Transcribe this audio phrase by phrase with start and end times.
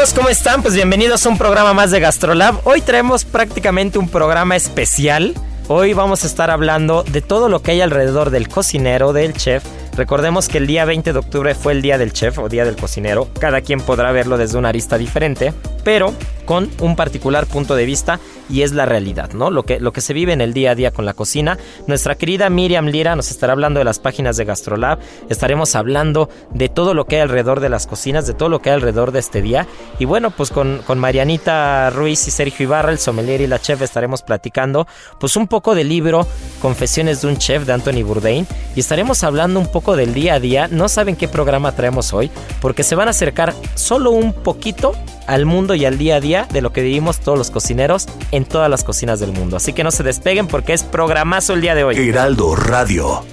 [0.00, 0.62] amigos, ¿cómo están?
[0.62, 2.66] Pues bienvenidos a un programa más de GastroLab.
[2.66, 5.34] Hoy traemos prácticamente un programa especial.
[5.68, 9.62] Hoy vamos a estar hablando de todo lo que hay alrededor del cocinero, del chef.
[9.96, 12.76] Recordemos que el día 20 de octubre fue el día del chef o día del
[12.76, 13.28] cocinero.
[13.38, 15.52] Cada quien podrá verlo desde una arista diferente,
[15.84, 16.14] pero
[16.50, 19.52] con un particular punto de vista y es la realidad, ¿no?
[19.52, 21.58] Lo que, lo que se vive en el día a día con la cocina.
[21.86, 24.98] Nuestra querida Miriam Lira nos estará hablando de las páginas de GastroLab.
[25.28, 28.70] Estaremos hablando de todo lo que hay alrededor de las cocinas, de todo lo que
[28.70, 29.68] hay alrededor de este día.
[30.00, 33.80] Y bueno, pues con, con Marianita Ruiz y Sergio Ibarra, el sommelier y la chef,
[33.82, 34.88] estaremos platicando
[35.20, 36.26] pues un poco del libro
[36.60, 40.40] Confesiones de un chef de Anthony Bourdain y estaremos hablando un poco del día a
[40.40, 40.66] día.
[40.66, 42.28] No saben qué programa traemos hoy
[42.60, 44.94] porque se van a acercar solo un poquito
[45.30, 48.44] al mundo y al día a día de lo que vivimos todos los cocineros en
[48.44, 49.56] todas las cocinas del mundo.
[49.56, 51.96] Así que no se despeguen porque es programazo el día de hoy.
[51.96, 53.24] Heraldo Radio.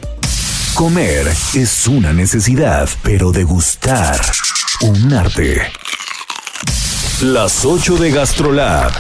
[0.75, 1.25] Comer
[1.56, 4.22] es una necesidad, pero degustar
[4.81, 5.59] un arte.
[7.22, 8.91] Las 8 de GastroLab.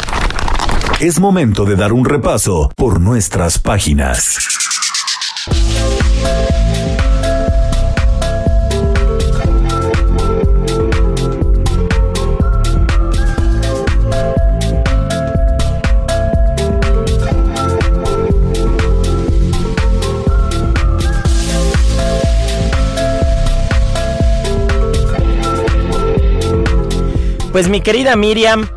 [0.99, 4.56] Es momento de dar un repaso por nuestras páginas.
[27.57, 28.69] Pues mi querida Miriam,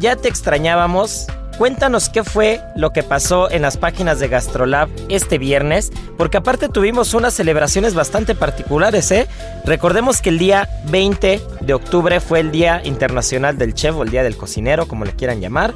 [0.00, 1.28] ya te extrañábamos.
[1.58, 6.68] Cuéntanos qué fue lo que pasó en las páginas de Gastrolab este viernes, porque aparte
[6.68, 9.28] tuvimos unas celebraciones bastante particulares, ¿eh?
[9.64, 14.10] Recordemos que el día 20 de octubre fue el Día Internacional del Chef o el
[14.10, 15.72] Día del Cocinero, como le quieran llamar,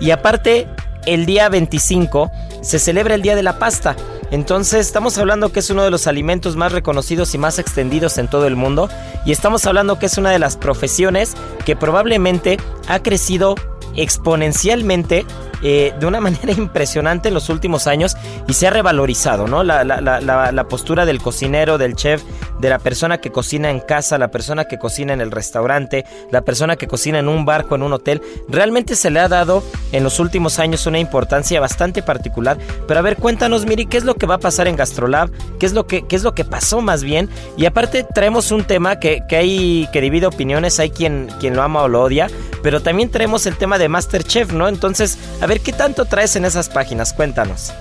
[0.00, 0.66] y aparte
[1.06, 3.94] el día 25 se celebra el Día de la Pasta.
[4.32, 8.28] Entonces estamos hablando que es uno de los alimentos más reconocidos y más extendidos en
[8.28, 8.88] todo el mundo
[9.26, 11.34] y estamos hablando que es una de las profesiones
[11.66, 12.56] que probablemente
[12.88, 13.56] ha crecido
[13.94, 15.26] exponencialmente
[15.62, 19.62] eh, de una manera impresionante en los últimos años y se ha revalorizado, ¿no?
[19.62, 22.22] La, la, postura del cocinero, del chef,
[22.60, 26.42] de la persona que cocina en casa, la persona que cocina en el restaurante, la
[26.42, 30.04] persona que cocina en un barco, en un hotel, realmente se le ha dado en
[30.04, 32.58] los últimos años una importancia bastante particular.
[32.86, 35.30] Pero a ver, cuéntanos, Miri, ¿qué es lo que va a pasar en Gastrolab?
[35.58, 37.28] ¿Qué es lo que, qué es lo que pasó más bien?
[37.56, 41.62] Y aparte traemos un tema que, que hay que divide opiniones, hay quien, quien lo
[41.62, 42.28] ama o lo odia,
[42.62, 44.68] pero también traemos el tema de Masterchef, ¿no?
[44.68, 47.72] Entonces, a ver qué tanto traes en esas páginas, cuéntanos.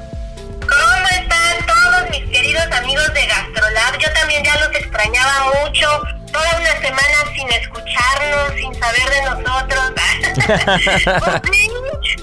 [0.61, 3.97] ¿Cómo están todos mis queridos amigos de Gastrolab?
[3.99, 5.87] Yo también ya los extrañaba mucho,
[6.31, 9.91] toda una semana sin escucharnos, sin saber de nosotros.
[10.35, 11.69] pues sí,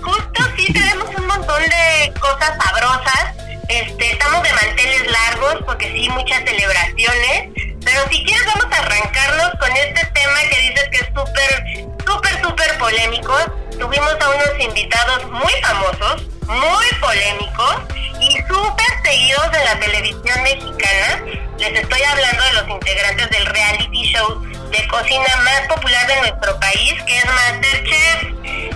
[0.00, 3.34] justo sí tenemos un montón de cosas sabrosas.
[3.68, 7.50] Este, estamos de manteles largos porque sí, muchas celebraciones.
[7.84, 12.42] Pero si quieres vamos a arrancarnos con este tema que dices que es súper, súper,
[12.42, 13.34] súper polémico
[13.78, 17.76] tuvimos a unos invitados muy famosos, muy polémicos
[18.20, 21.24] y súper seguidos en la televisión mexicana.
[21.58, 24.40] Les estoy hablando de los integrantes del reality show
[24.70, 28.22] de cocina más popular de nuestro país, que es Masterchef,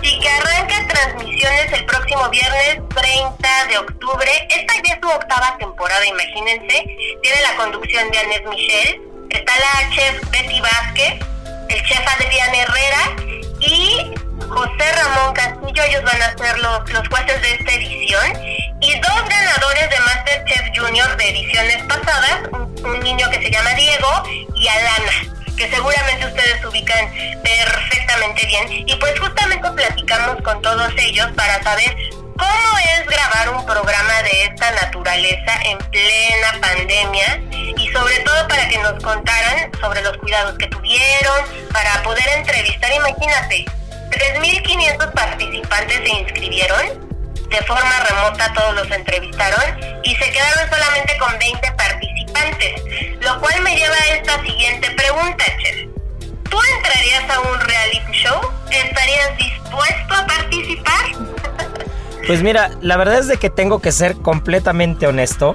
[0.02, 4.30] y que arranca transmisiones el próximo viernes 30 de octubre.
[4.50, 6.84] Esta ya es su octava temporada, imagínense.
[7.22, 11.31] Tiene la conducción de Anés Michel, está la chef Betty Vázquez,
[11.72, 13.16] el chef Adrián Herrera
[13.60, 14.14] y
[14.48, 14.92] José
[16.58, 18.32] los, los jueces de esta edición
[18.80, 22.40] y dos ganadores de Masterchef Junior de ediciones pasadas,
[22.84, 24.22] un niño que se llama Diego
[24.54, 28.88] y Alana que seguramente ustedes ubican perfectamente bien.
[28.88, 31.94] Y pues justamente platicamos con todos ellos para saber
[32.36, 37.40] cómo es grabar un programa de esta naturaleza en plena pandemia
[37.76, 41.40] y sobre todo para que nos contaran sobre los cuidados que tuvieron,
[41.72, 43.64] para poder entrevistar, imagínate,
[44.10, 47.12] 3.500 participantes se inscribieron
[47.52, 52.82] de forma remota todos los entrevistaron y se quedaron solamente con 20 participantes,
[53.20, 55.88] lo cual me lleva a esta siguiente pregunta, Chef.
[56.48, 58.40] ¿Tú entrarías a un reality show?
[58.70, 61.04] ¿Estarías dispuesto a participar?
[62.26, 65.54] Pues mira, la verdad es de que tengo que ser completamente honesto.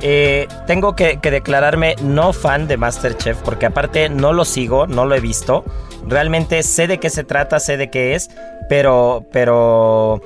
[0.00, 5.14] Eh, tengo que, declararme no fan de Masterchef porque aparte no lo sigo, no lo
[5.14, 5.64] he visto.
[6.06, 8.30] Realmente sé de qué se trata, sé de qué es,
[8.68, 10.22] pero, pero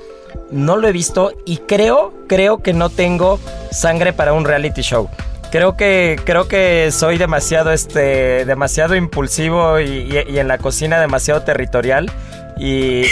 [0.51, 3.39] no lo he visto y creo, creo que no tengo
[3.71, 5.09] sangre para un reality show.
[5.53, 12.11] Creo que, creo que soy demasiado, este, demasiado impulsivo y, en la cocina demasiado territorial.
[12.57, 13.03] Y,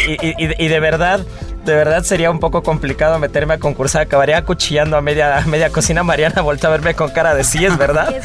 [0.68, 1.20] de verdad,
[1.66, 4.04] de verdad sería un poco complicado meterme a concursar.
[4.04, 6.04] Acabaría acuchillando a media, media cocina.
[6.04, 8.16] Mariana vuelta a verme con cara de sí, es verdad.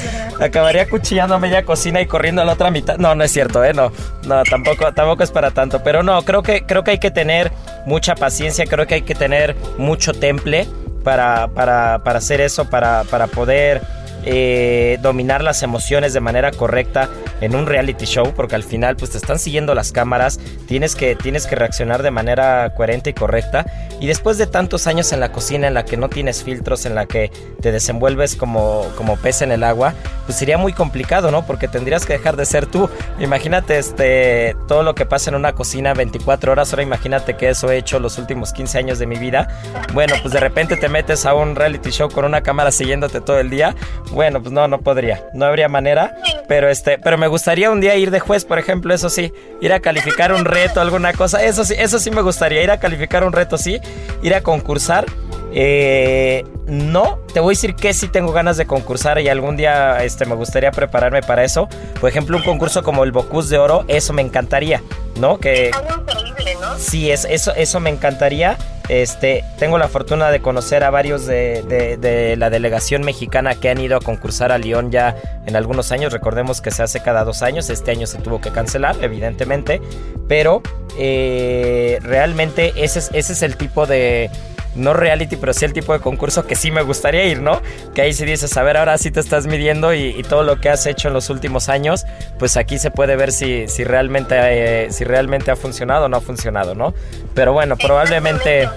[0.41, 2.97] Acabaría acuchillando a media cocina y corriendo a la otra mitad.
[2.99, 3.75] No, no es cierto, ¿eh?
[3.75, 3.93] No,
[4.27, 5.83] no, tampoco, tampoco es para tanto.
[5.83, 7.53] Pero no, creo que, creo que hay que tener
[7.85, 10.67] mucha paciencia, creo que hay que tener mucho temple
[11.05, 13.83] para, para, para hacer eso, para, para poder
[14.29, 17.09] eh, dominar las emociones de manera correcta
[17.41, 21.15] en un reality show, porque al final pues te están siguiendo las cámaras, tienes que,
[21.15, 23.67] tienes que reaccionar de manera coherente y correcta.
[24.01, 26.95] Y después de tantos años en la cocina en la que no tienes filtros, en
[26.95, 27.31] la que
[27.61, 29.95] te desenvuelves como, como pez en el agua,
[30.27, 31.47] pues sería muy complicado, ¿no?
[31.47, 32.91] Porque tendrías que dejar de ser tú.
[33.21, 37.71] Imagínate este, todo lo que pasa en una cocina 24 horas, ahora imagínate que eso
[37.71, 39.49] he hecho los últimos 15 años de mi vida.
[39.95, 43.39] Bueno, pues de repente te metes a un reality show con una cámara siguiéndote todo
[43.39, 43.75] el día
[44.17, 45.23] bueno, pues no, no podría.
[45.35, 46.17] No habría manera.
[46.49, 49.31] Pero este, pero me gustaría un día ir de juez, por ejemplo, eso sí.
[49.61, 51.45] Ir a calificar un reto, alguna cosa.
[51.45, 52.63] Eso sí, eso sí me gustaría.
[52.63, 53.79] Ir a calificar un reto, sí.
[54.23, 55.05] Ir a concursar.
[55.53, 60.03] Eh, no, te voy a decir que sí tengo ganas de concursar y algún día
[60.03, 61.69] este, me gustaría prepararme para eso.
[62.01, 64.83] Por ejemplo, un concurso como el Bocus de Oro, eso me encantaría,
[65.21, 65.39] ¿no?
[65.39, 66.77] Que, increíble, ¿no?
[66.77, 68.59] Sí, es, eso, eso me encantaría.
[68.89, 73.97] Este, tengo la fortuna de conocer a varios de, la delegación mexicana que han ido
[73.97, 75.17] a concursar a Lyon ya
[75.47, 76.13] en algunos años.
[76.13, 77.71] Recordemos que se hace cada dos años.
[77.71, 79.81] Este año se tuvo que cancelar, evidentemente.
[80.29, 80.63] Pero
[80.99, 84.31] eh, realmente ese ese es el tipo de
[84.77, 87.61] no reality, pero sí el tipo de concurso que sí me gustaría ir, ¿no?
[87.95, 90.69] Que ahí sí dices, a ver, ahora sí te estás midiendo y, todo lo que
[90.69, 92.05] has hecho en los últimos años,
[92.39, 96.17] pues aquí se puede ver si, si, realmente, eh, si realmente ha funcionado o no
[96.17, 96.95] ha funcionado, ¿no?
[97.35, 98.69] Pero bueno, probablemente...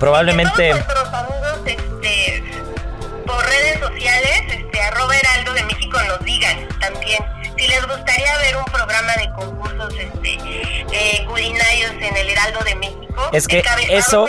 [0.00, 0.72] Probablemente...
[0.72, 0.88] amigos,
[1.66, 2.42] este,
[3.24, 7.22] por redes sociales, este, arroba heraldo de México nos digan también
[7.56, 10.23] si les gustaría ver un programa de concursos este,
[11.44, 13.30] en el Heraldo de México.
[13.32, 14.26] Es que eso...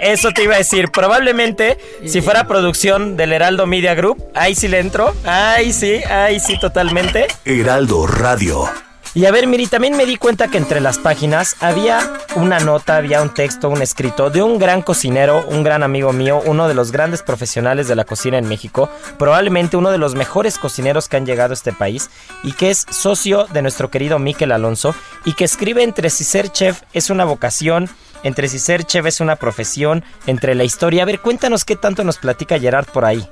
[0.00, 0.90] Eso te iba a decir.
[0.90, 5.14] Probablemente, si fuera producción del Heraldo Media Group, ahí sí le entro.
[5.24, 7.26] Ahí sí, ahí sí, totalmente.
[7.44, 8.70] Heraldo Radio.
[9.12, 12.96] Y a ver, Miri, también me di cuenta que entre las páginas había una nota,
[12.96, 16.74] había un texto, un escrito de un gran cocinero, un gran amigo mío, uno de
[16.74, 18.88] los grandes profesionales de la cocina en México,
[19.18, 22.08] probablemente uno de los mejores cocineros que han llegado a este país
[22.44, 26.52] y que es socio de nuestro querido Miquel Alonso y que escribe entre si ser
[26.52, 27.90] chef es una vocación,
[28.22, 31.02] entre si ser chef es una profesión, entre la historia.
[31.02, 33.28] A ver, cuéntanos qué tanto nos platica Gerard por ahí.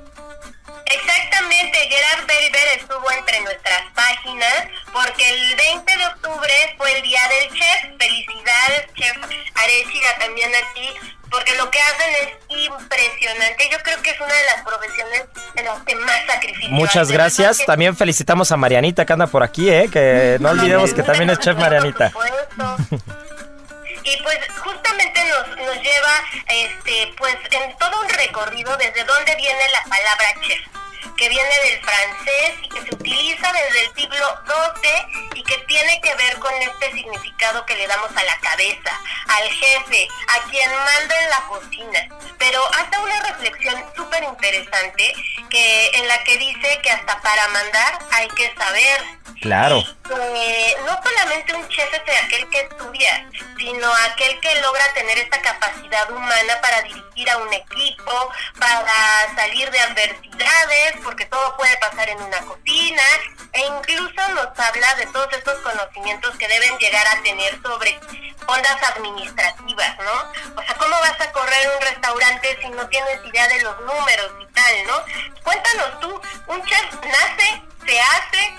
[2.57, 7.97] Estuvo entre nuestras páginas porque el 20 de octubre fue el Día del Chef.
[7.99, 9.17] Felicidades, Chef
[9.53, 10.89] Arechiga, también a ti,
[11.29, 13.69] porque lo que hacen es impresionante.
[13.71, 15.25] Yo creo que es una de las profesiones
[15.55, 16.71] en las que más sacrificio.
[16.71, 17.59] Muchas gracias.
[17.65, 19.89] También felicitamos a Marianita que anda por aquí, ¿eh?
[19.91, 22.11] que no olvidemos que también es Chef Marianita.
[24.03, 29.61] y pues justamente nos, nos lleva este pues en todo un recorrido desde dónde viene
[29.71, 30.79] la palabra chef
[31.17, 35.99] que viene del francés y que se utiliza desde el siglo XII y que tiene
[36.01, 40.69] que ver con este significado que le damos a la cabeza, al jefe, a quien
[40.69, 42.07] manda en la cocina.
[43.39, 45.13] Reflexión súper interesante
[45.49, 49.01] que en la que dice que hasta para mandar hay que saber.
[49.41, 49.79] Claro.
[49.79, 55.41] Eh, no solamente un chef es aquel que estudia, sino aquel que logra tener esta
[55.41, 62.09] capacidad humana para dirigir a un equipo, para salir de adversidades, porque todo puede pasar
[62.09, 63.03] en una cocina,
[63.53, 67.97] e incluso nos habla de todos estos conocimientos que deben llegar a tener sobre
[68.45, 70.59] ondas administrativas, ¿no?
[70.59, 74.53] O sea, ¿cómo vas a correr un restaurante si no tienes de los números y
[74.53, 75.43] tal, ¿no?
[75.43, 76.07] Cuéntanos tú,
[76.47, 78.55] un chef nace, se hace,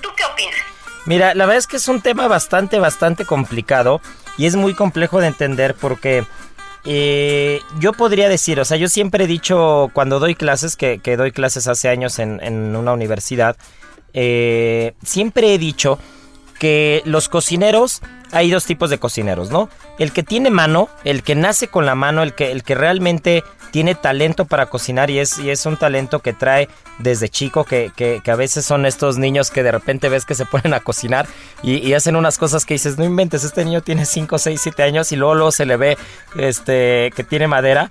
[0.00, 0.60] ¿tú qué opinas?
[1.06, 4.00] Mira, la verdad es que es un tema bastante, bastante complicado
[4.36, 6.24] y es muy complejo de entender porque
[6.84, 11.32] eh, yo podría decir, o sea, yo siempre he dicho cuando doy clases, que, doy
[11.32, 13.56] clases hace años en, una universidad,
[14.12, 15.98] eh, siempre he dicho
[16.58, 19.68] que los cocineros, hay dos tipos de cocineros, ¿no?
[19.98, 23.44] El que tiene mano, el que nace con la mano, el que, el que realmente
[23.76, 27.92] tiene talento para cocinar y es, y es un talento que trae desde chico, que,
[27.94, 31.26] que, a veces son estos niños que de repente ves que se ponen a cocinar
[31.62, 35.12] y, hacen unas cosas que dices, no inventes, este niño tiene 5, 6, 7 años
[35.12, 35.98] y luego, luego se le ve
[36.38, 37.90] este, que tiene madera.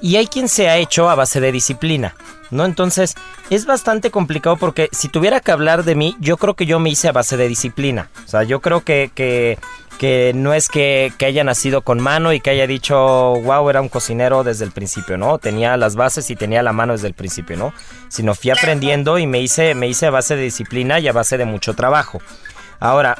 [0.00, 2.14] Y hay quien se ha hecho a base de disciplina.
[2.50, 2.64] ¿no?
[2.64, 3.14] Entonces
[3.50, 6.90] es bastante complicado porque si tuviera que hablar de mí, yo creo que yo me
[6.90, 8.08] hice a base de disciplina.
[8.24, 9.58] O sea, yo creo que, que,
[9.98, 13.80] que no es que, que, haya nacido con mano y que haya dicho, wow, era
[13.80, 15.38] un cocinero desde el principio, ¿no?
[15.38, 17.72] Tenía las bases y tenía la mano desde el principio, ¿no?
[18.08, 21.38] Sino fui aprendiendo y me hice, me hice a base de disciplina y a base
[21.38, 22.20] de mucho trabajo.
[22.78, 23.16] Ahora,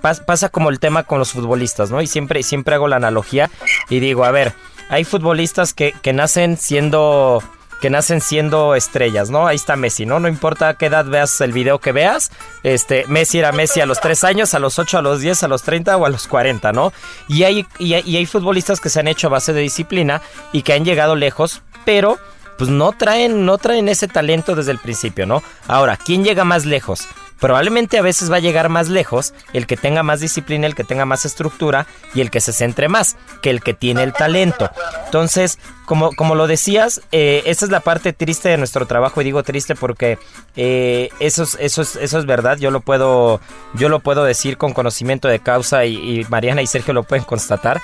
[0.00, 2.02] pasa como el tema con los futbolistas, ¿no?
[2.02, 3.50] Y siempre, siempre hago la analogía
[3.88, 4.52] y digo, a ver,
[4.88, 7.42] hay futbolistas que, que nacen siendo
[7.80, 9.46] que nacen siendo estrellas, ¿no?
[9.46, 10.20] Ahí está Messi, ¿no?
[10.20, 12.30] No importa qué edad veas el video que veas,
[12.62, 15.48] este, Messi era Messi a los 3 años, a los 8, a los 10, a
[15.48, 16.92] los 30 o a los 40, ¿no?
[17.28, 20.72] Y hay, y hay, futbolistas que se han hecho a base de disciplina y que
[20.72, 22.18] han llegado lejos, pero
[22.58, 25.42] pues no traen, no traen ese talento desde el principio, ¿no?
[25.68, 27.06] Ahora, ¿quién llega más lejos?
[27.38, 30.84] Probablemente a veces va a llegar más lejos el que tenga más disciplina, el que
[30.84, 34.70] tenga más estructura y el que se centre más que el que tiene el talento.
[35.04, 39.24] Entonces, como, como lo decías, eh, esa es la parte triste de nuestro trabajo y
[39.24, 40.18] digo triste porque
[40.56, 43.40] eh, eso, es, eso, es, eso es verdad, yo lo puedo,
[43.74, 47.24] yo lo puedo decir con conocimiento de causa y, y Mariana y Sergio lo pueden
[47.24, 47.80] constatar.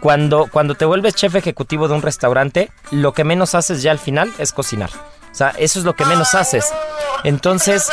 [0.00, 3.98] Cuando, cuando te vuelves chef ejecutivo de un restaurante, lo que menos haces ya al
[3.98, 4.90] final es cocinar.
[5.30, 6.66] O sea, eso es lo que menos haces.
[7.22, 7.88] Entonces,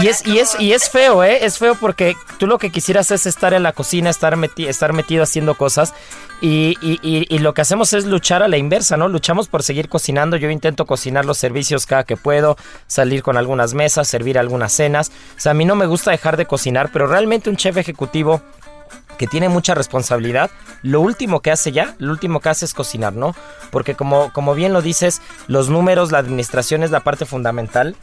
[0.00, 1.44] y es, y es, y es feo, ¿eh?
[1.44, 5.22] Es feo porque tú lo que quisieras es estar en la cocina, estar, estar metido
[5.24, 5.92] haciendo cosas.
[6.40, 9.08] Y, y, y, lo que hacemos es luchar a la inversa, ¿no?
[9.08, 10.36] Luchamos por seguir cocinando.
[10.36, 15.10] Yo intento cocinar los servicios cada que puedo, salir con algunas mesas, servir algunas cenas.
[15.36, 18.40] O sea, a mí no me gusta dejar de cocinar, pero realmente un chef ejecutivo
[19.18, 20.50] que tiene mucha responsabilidad,
[20.82, 23.34] lo último que hace ya, lo último que hace es cocinar, ¿no?
[23.70, 27.96] Porque como, como bien lo dices, los números, la administración es la parte fundamental.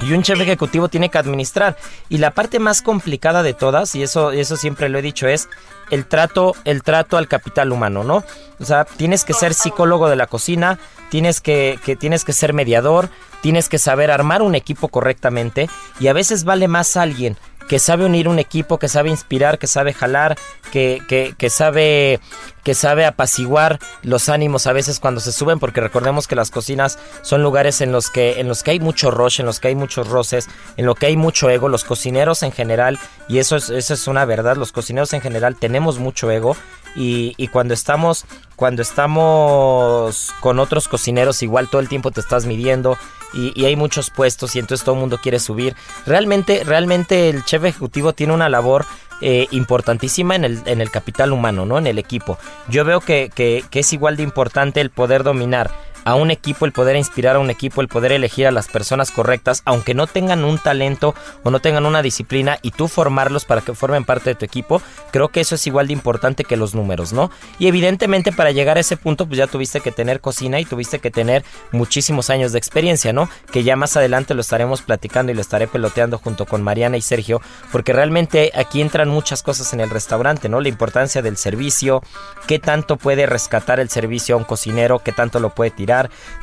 [0.00, 1.76] Y un chef ejecutivo tiene que administrar.
[2.08, 5.48] Y la parte más complicada de todas, y eso, eso siempre lo he dicho, es
[5.90, 8.24] el trato, el trato al capital humano, ¿no?
[8.58, 10.78] O sea, tienes que ser psicólogo de la cocina,
[11.10, 13.08] tienes que, que, tienes que ser mediador,
[13.40, 15.70] tienes que saber armar un equipo correctamente.
[16.00, 19.66] Y a veces vale más alguien que sabe unir un equipo, que sabe inspirar, que
[19.66, 20.36] sabe jalar,
[20.72, 22.20] que, que, que, sabe
[22.62, 26.98] que sabe apaciguar los ánimos a veces cuando se suben, porque recordemos que las cocinas
[27.22, 29.74] son lugares en los que, en los que hay mucho rush, en los que hay
[29.74, 31.68] muchos roces, en los que hay mucho ego.
[31.68, 35.56] Los cocineros en general, y eso es, eso es una verdad, los cocineros en general
[35.56, 36.56] tenemos mucho ego.
[36.96, 42.46] Y, y cuando estamos cuando estamos con otros cocineros igual todo el tiempo te estás
[42.46, 42.96] midiendo
[43.34, 45.74] y, hay muchos puestos y entonces todo el mundo quiere subir.
[46.06, 48.86] Realmente, realmente el chef ejecutivo tiene una labor
[49.20, 51.78] eh, importantísima en el, en el capital humano, ¿no?
[51.78, 52.38] En el equipo.
[52.68, 55.70] Yo veo que, que, que es igual de importante el poder dominar
[56.04, 59.10] a un equipo, el poder inspirar a un equipo, el poder elegir a las personas
[59.10, 63.62] correctas, aunque no tengan un talento o no tengan una disciplina y tú formarlos para
[63.62, 66.74] que formen parte de tu equipo, creo que eso es igual de importante que los
[66.74, 67.30] números, ¿no?
[67.58, 70.98] Y evidentemente para llegar a ese punto pues ya tuviste que tener cocina y tuviste
[70.98, 73.28] que tener muchísimos años de experiencia, ¿no?
[73.50, 77.02] Que ya más adelante lo estaremos platicando y lo estaré peloteando junto con Mariana y
[77.02, 77.40] Sergio,
[77.72, 80.60] porque realmente aquí entran muchas cosas en el restaurante, ¿no?
[80.60, 82.02] La importancia del servicio,
[82.46, 85.93] qué tanto puede rescatar el servicio a un cocinero, qué tanto lo puede tirar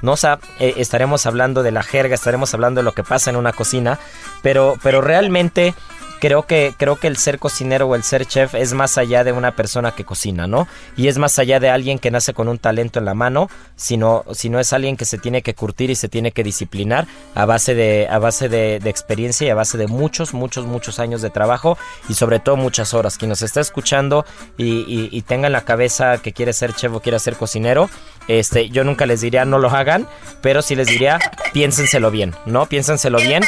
[0.01, 0.15] no
[0.59, 3.99] eh, estaremos hablando de la jerga, estaremos hablando de lo que pasa en una cocina,
[4.41, 5.73] pero, pero realmente
[6.21, 9.31] creo que, creo que el ser cocinero o el ser chef es más allá de
[9.31, 10.67] una persona que cocina, ¿no?
[10.95, 14.23] Y es más allá de alguien que nace con un talento en la mano, sino,
[14.31, 17.73] sino es alguien que se tiene que curtir y se tiene que disciplinar a base
[17.73, 21.77] de, a base de, experiencia y a base de muchos, muchos, muchos años de trabajo
[22.07, 23.17] y sobre todo muchas horas.
[23.17, 24.23] Quien nos está escuchando
[24.57, 27.89] y, tenga en la cabeza que quiere ser chef o quiere ser cocinero,
[28.27, 30.07] este, yo nunca les diría no lo hagan,
[30.41, 31.19] pero sí les diría
[31.51, 32.67] piénsenselo bien, ¿no?
[32.67, 33.43] Piénsenselo bien.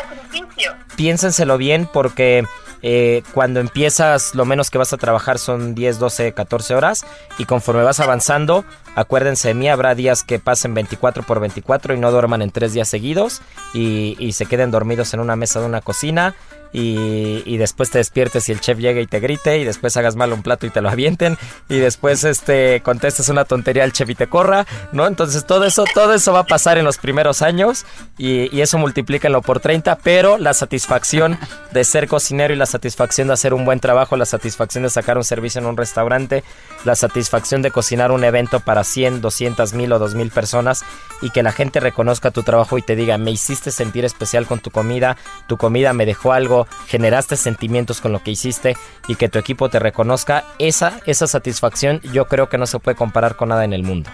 [0.96, 2.46] Piénsenselo bien porque
[2.84, 7.06] eh, cuando empiezas, lo menos que vas a trabajar son 10, 12, 14 horas.
[7.38, 12.00] Y conforme vas avanzando, acuérdense de mí, habrá días que pasen 24 por 24 y
[12.00, 13.42] no duerman en tres días seguidos.
[13.74, 16.36] Y, se queden dormidos en una mesa de una cocina.
[16.76, 20.34] y, después te despiertes y el chef llegue y te grite y después hagas mal
[20.34, 21.38] un plato y te lo avienten
[21.70, 25.06] y después este contestes una tontería al chef y te corra, ¿no?
[25.06, 27.86] Entonces todo eso, todo eso va a pasar en los primeros años
[28.18, 31.38] y, y eso multiplícalo por 30, pero la satisfacción
[31.72, 35.18] de ser cocinero y la satisfacción de hacer un buen trabajo, la satisfacción de sacar
[35.18, 36.44] un servicio en un restaurante,
[36.86, 40.84] la satisfacción de cocinar un evento para 100, 200 mil o 2 mil personas
[41.22, 44.60] y que la gente reconozca tu trabajo y te diga, me hiciste sentir especial con
[44.60, 48.76] tu comida, tu comida me dejó algo, generaste sentimientos con lo que hiciste
[49.08, 52.96] y que tu equipo te reconozca, esa, esa satisfacción yo creo que no se puede
[52.96, 54.10] comparar con nada en el mundo.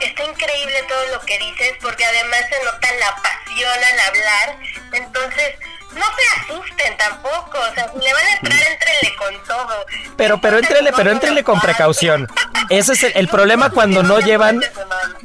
[0.00, 4.58] Está increíble todo lo que dices porque además se nota la pasión al hablar,
[4.92, 5.54] entonces
[5.94, 9.86] no se asusten tampoco, o sea, si le van a entrar, entrenle con todo.
[10.16, 12.28] Pero, pero entrenle, pero entrenle con precaución.
[12.70, 14.60] Ese es el, problema cuando no llevan...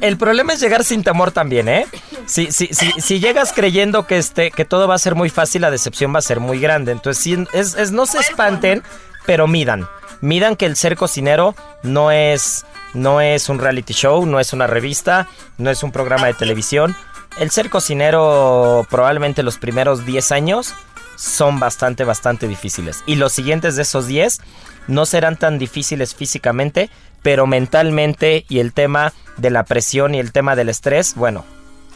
[0.00, 1.86] El problema es llegar sin temor también, ¿eh?
[2.26, 5.62] Si, si, si, si llegas creyendo que, este, que todo va a ser muy fácil,
[5.62, 6.92] la decepción va a ser muy grande.
[6.92, 8.82] Entonces, sí, es, es, no se espanten,
[9.26, 9.88] pero midan.
[10.20, 14.66] Midan que el ser cocinero no es, no es un reality show, no es una
[14.66, 16.94] revista, no es un programa de televisión
[17.38, 20.74] el ser cocinero probablemente los primeros 10 años
[21.16, 23.02] son bastante, bastante difíciles.
[23.06, 24.40] Y los siguientes de esos 10
[24.88, 26.90] no serán tan difíciles físicamente,
[27.22, 31.44] pero mentalmente y el tema de la presión y el tema del estrés, bueno,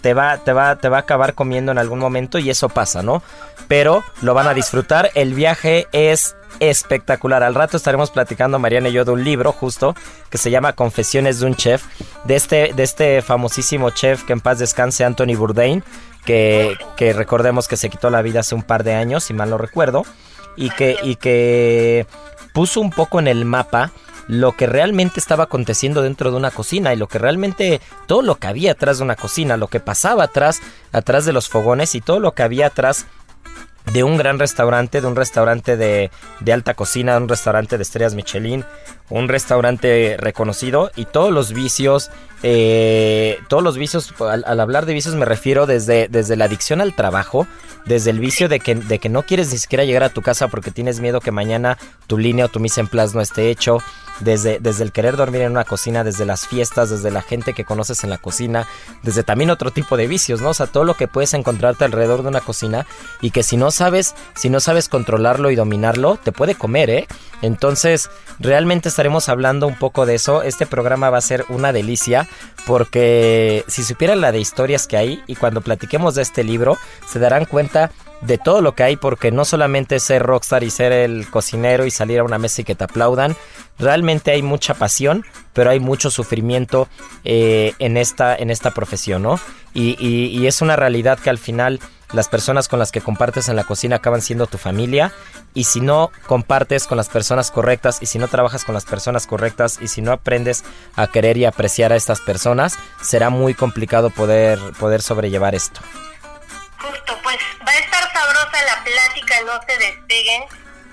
[0.04, 3.02] te va, te va, te va a acabar comiendo en algún momento y eso pasa,
[3.02, 3.23] ¿no?
[3.68, 5.11] Pero lo van a disfrutar.
[5.14, 7.42] El viaje es espectacular.
[7.42, 9.94] Al rato estaremos platicando Mariana y yo de un libro justo
[10.28, 11.84] que se llama Confesiones de un chef,
[12.25, 15.82] de este, de este famosísimo chef que en paz descanse Anthony Bourdain,
[16.26, 19.49] que, que recordemos que se quitó la vida hace un par de años, si mal
[19.49, 20.04] no recuerdo,
[20.54, 22.06] y que, y que
[22.52, 23.90] puso un poco en el mapa
[24.28, 28.37] lo que realmente estaba aconteciendo dentro de una cocina y lo que realmente todo lo
[28.37, 30.61] que había atrás de una cocina, lo que pasaba atrás
[30.93, 33.07] atrás de los fogones y todo lo que había atrás
[33.93, 37.83] de un gran restaurante, de un restaurante de, de, alta cocina, de un restaurante de
[37.83, 38.64] estrellas Michelin,
[39.11, 42.11] un restaurante reconocido y todos los vicios,
[42.43, 46.80] eh, todos los vicios, al, al, hablar de vicios me refiero desde, desde la adicción
[46.80, 47.47] al trabajo,
[47.84, 50.49] desde el vicio de que, de que no quieres ni siquiera llegar a tu casa
[50.49, 53.82] porque tienes miedo que mañana tu línea o tu mise en place no esté hecho,
[54.20, 57.64] desde, desde el querer dormir en una cocina, desde las fiestas, desde la gente que
[57.64, 58.66] conoces en la cocina,
[59.02, 60.50] desde también otro tipo de vicios, ¿no?
[60.50, 62.86] O sea, todo lo que puedes encontrarte alrededor de una cocina
[63.20, 67.08] y que si no sabes, si no sabes controlarlo y dominarlo, te puede comer, ¿eh?
[67.42, 70.42] Entonces, realmente estaremos hablando un poco de eso.
[70.42, 72.28] Este programa va a ser una delicia
[72.66, 77.18] porque si supieran la de historias que hay y cuando platiquemos de este libro, se
[77.18, 77.90] darán cuenta
[78.26, 81.91] de todo lo que hay porque no solamente ser rockstar y ser el cocinero y
[81.91, 83.37] salir a una mesa y que te aplaudan,
[83.78, 86.89] realmente hay mucha pasión, pero hay mucho sufrimiento
[87.25, 89.41] eh, en, esta, en esta profesión, ¿no?
[89.75, 91.80] Y, y, es una realidad que al final
[92.13, 95.13] las personas con las que compartes en la cocina acaban siendo tu familia
[95.52, 99.26] y si no compartes con las personas correctas y si no trabajas con las personas
[99.26, 100.63] correctas y si no aprendes
[100.95, 105.80] a querer y apreciar a estas personas, será muy complicado poder, poder sobrellevar esto.
[106.78, 107.94] Justo, pues va a estar
[108.54, 110.45] sabrosa la plática, no se despeguen.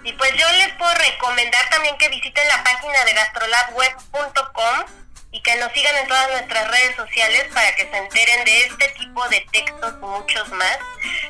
[0.03, 4.85] Y pues yo les puedo recomendar también que visiten la página de gastrolabweb.com
[5.33, 8.89] y que nos sigan en todas nuestras redes sociales para que se enteren de este
[8.89, 10.77] tipo de textos muchos más.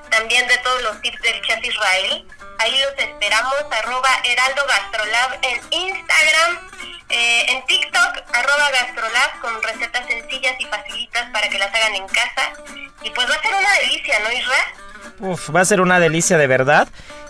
[0.10, 2.26] También de todos los tips del chef Israel.
[2.60, 6.70] Ahí los esperamos, arroba Heraldo Gastrolab en Instagram,
[7.10, 12.08] eh, en TikTok, arroba Gastrolab con recetas sencillas y facilitas para que las hagan en
[12.08, 12.54] casa.
[13.02, 14.90] Y pues va a ser una delicia, ¿no, Israel?
[15.20, 16.88] Uf, va a ser una delicia de verdad.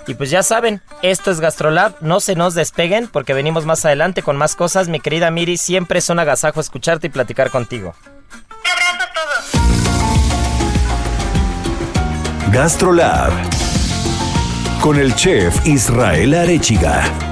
[0.08, 4.24] Y pues ya saben, esto es Gastrolab, no se nos despeguen porque venimos más adelante
[4.24, 4.88] con más cosas.
[4.88, 7.94] Mi querida Miri, siempre es un agasajo escucharte y platicar contigo.
[8.50, 9.42] Un abrazo a todos.
[12.52, 13.32] Gastrolab
[14.82, 17.31] con el chef Israel Arechiga.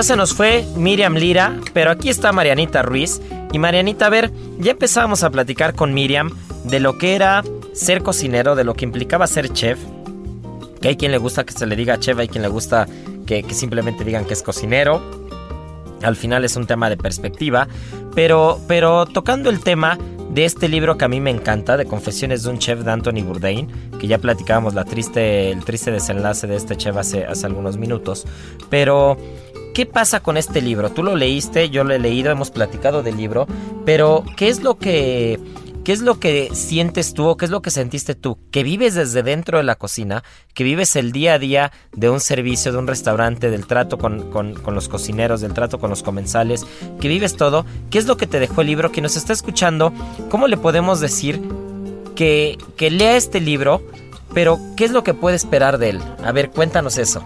[0.00, 3.20] Ya se nos fue Miriam Lira, pero aquí está Marianita Ruiz.
[3.52, 6.30] Y Marianita, a ver, ya empezamos a platicar con Miriam
[6.64, 9.78] de lo que era ser cocinero, de lo que implicaba ser chef.
[10.80, 12.86] Que hay quien le gusta que se le diga chef, hay quien le gusta
[13.26, 15.02] que, simplemente digan que es cocinero.
[16.02, 17.68] Al final es un tema de perspectiva.
[18.14, 19.98] Pero, pero tocando el tema
[20.30, 23.22] de este libro que a mí me encanta, de Confesiones de un chef de Anthony
[23.22, 27.76] Bourdain, que ya platicábamos la triste, el triste desenlace de este chef hace, hace algunos
[27.76, 28.24] minutos.
[28.70, 29.18] Pero
[29.74, 30.90] ¿qué pasa con este libro?
[30.90, 33.46] Tú lo leíste, yo lo he leído, hemos platicado del libro,
[33.84, 35.38] pero ¿qué es lo que
[35.84, 38.38] ¿Qué es lo que sientes tú o qué es lo que sentiste tú?
[38.50, 42.20] Que vives desde dentro de la cocina, que vives el día a día de un
[42.20, 44.30] servicio, de un restaurante, del trato con,
[44.74, 46.66] los cocineros, del trato con los comensales,
[47.00, 47.64] que vives todo.
[47.90, 48.92] ¿Qué es lo que te dejó el libro?
[48.92, 49.92] Que nos está escuchando,
[50.28, 51.40] ¿cómo le podemos decir
[52.14, 53.82] que, que lea este libro?
[54.34, 56.00] Pero, ¿qué es lo que puede esperar de él?
[56.22, 57.24] A ver, cuéntanos eso.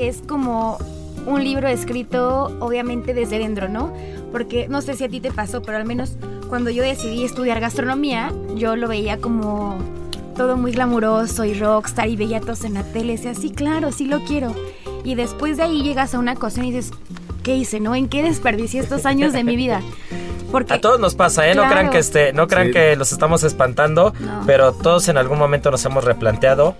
[0.00, 0.78] Que es como
[1.26, 3.92] un libro escrito obviamente desde dentro, ¿no?
[4.32, 6.16] porque no sé si a ti te pasó, pero al menos
[6.48, 9.78] cuando yo decidí estudiar gastronomía, yo lo veía como
[10.38, 14.06] todo muy glamuroso y rockstar y veía todos en la tele, decía, sí, claro, sí
[14.06, 14.54] lo quiero.
[15.04, 16.92] Y después de ahí llegas a una cocina y dices,
[17.42, 17.94] ¿qué hice, no?
[17.94, 19.82] ¿En qué desperdicié estos años de mi vida?
[20.50, 21.54] Porque, a todos nos pasa, ¿eh?
[21.54, 24.14] No crean que este, no crean que los estamos espantando,
[24.46, 26.74] pero todos en algún momento nos hemos replanteado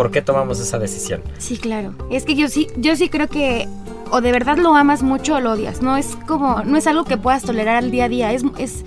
[0.00, 1.20] por qué tomamos esa decisión.
[1.36, 1.92] Sí, claro.
[2.10, 3.68] Es que yo sí, yo sí creo que
[4.10, 5.82] o de verdad lo amas mucho o lo odias.
[5.82, 8.32] No es como, no es algo que puedas tolerar al día a día.
[8.32, 8.82] Es, es,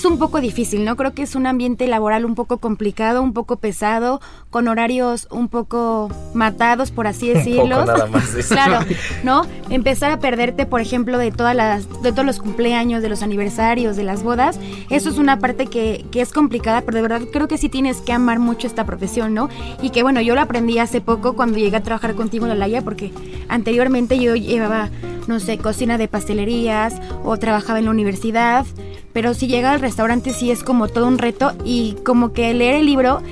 [0.00, 0.96] es un poco difícil, ¿no?
[0.96, 5.48] Creo que es un ambiente laboral un poco complicado, un poco pesado, con horarios un
[5.48, 7.84] poco matados, por así decirlo.
[7.84, 8.78] nada más, claro,
[9.24, 9.42] ¿no?
[9.68, 13.94] Empezar a perderte, por ejemplo, de todas las, de todos los cumpleaños, de los aniversarios,
[13.96, 14.58] de las bodas.
[14.88, 17.98] Eso es una parte que, que es complicada, pero de verdad creo que sí tienes
[17.98, 19.50] que amar mucho esta profesión, ¿no?
[19.82, 22.54] Y que bueno, yo lo aprendí hace poco cuando llegué a trabajar contigo en la
[22.54, 23.12] Laya, porque
[23.48, 24.88] anteriormente yo llevaba,
[25.26, 28.64] no sé, cocina de pastelerías o trabajaba en la universidad
[29.12, 32.76] pero si llega al restaurante sí es como todo un reto y como que leer
[32.76, 33.22] el libro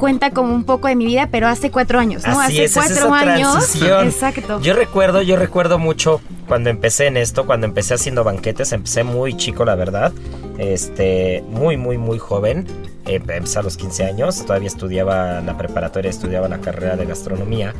[0.00, 2.40] cuenta como un poco de mi vida, pero hace cuatro años, ¿no?
[2.40, 3.76] hace cuatro años.
[4.04, 4.60] Exacto.
[4.60, 9.36] Yo recuerdo, yo recuerdo mucho cuando empecé en esto, cuando empecé haciendo banquetes, empecé muy
[9.36, 10.12] chico, la verdad.
[10.58, 12.66] Este, muy, muy, muy joven.
[13.04, 17.74] empecé a los 15 años, todavía estudiaba la preparatoria, estudiaba la carrera de gastronomía.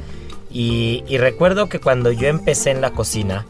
[0.52, 3.46] y recuerdo que cuando yo empecé en la cocina,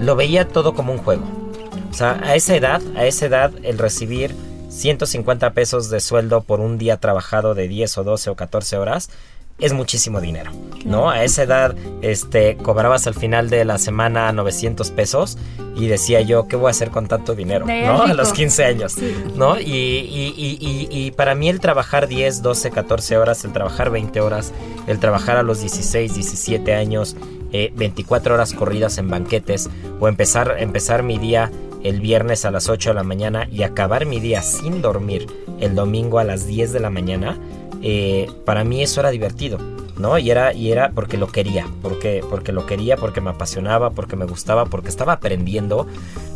[0.00, 1.45] lo veía todo como un juego.
[1.90, 4.34] O sea, a esa edad, a esa edad, el recibir
[4.68, 9.10] 150 pesos de sueldo por un día trabajado de 10 o 12 o 14 horas
[9.58, 10.50] es muchísimo dinero,
[10.84, 11.08] ¿no?
[11.08, 15.38] A esa edad, este, cobrabas al final de la semana 900 pesos
[15.74, 17.64] y decía yo, ¿qué voy a hacer con tanto dinero?
[17.64, 18.02] ¿No?
[18.02, 18.96] A los 15 años,
[19.34, 19.58] ¿no?
[19.58, 24.20] Y, y, y, y, para mí el trabajar 10, 12, 14 horas, el trabajar 20
[24.20, 24.52] horas,
[24.86, 27.16] el trabajar a los 16, 17 años,
[27.50, 29.70] 24 eh, horas corridas en banquetes
[30.00, 31.50] o empezar, empezar mi día
[31.88, 35.26] el viernes a las 8 de la mañana y acabar mi día sin dormir
[35.60, 37.38] el domingo a las 10 de la mañana,
[37.82, 39.58] eh, para mí eso era divertido,
[39.98, 40.18] ¿no?
[40.18, 44.16] Y era, y era porque lo quería, porque, porque lo quería, porque me apasionaba, porque
[44.16, 45.86] me gustaba, porque estaba aprendiendo,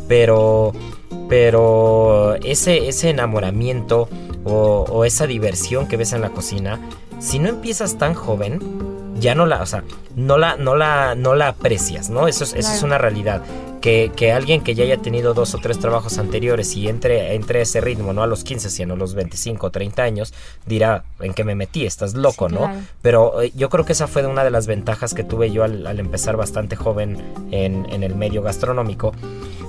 [0.09, 0.73] pero,
[1.29, 4.09] pero ese, ese enamoramiento
[4.45, 6.81] o, esa diversión que ves en la cocina,
[7.19, 8.61] si no empiezas tan joven,
[9.21, 9.85] ya no la, o sea,
[10.17, 12.27] no la, no la, no la aprecias, ¿no?
[12.27, 13.43] Eso es, eso es una realidad
[13.81, 17.81] que, alguien que ya haya tenido dos o tres trabajos anteriores y entre, entre ese
[17.81, 20.35] ritmo, no a los 15, sino a los 25 o 30 años,
[20.67, 21.87] dirá, ¿en qué me metí?
[21.87, 22.71] Estás loco, ¿no?
[23.03, 25.99] Pero eh, yo creo que esa fue una de las ventajas que tuve yo al,
[25.99, 29.13] empezar bastante joven en, en, el medio gastronómico.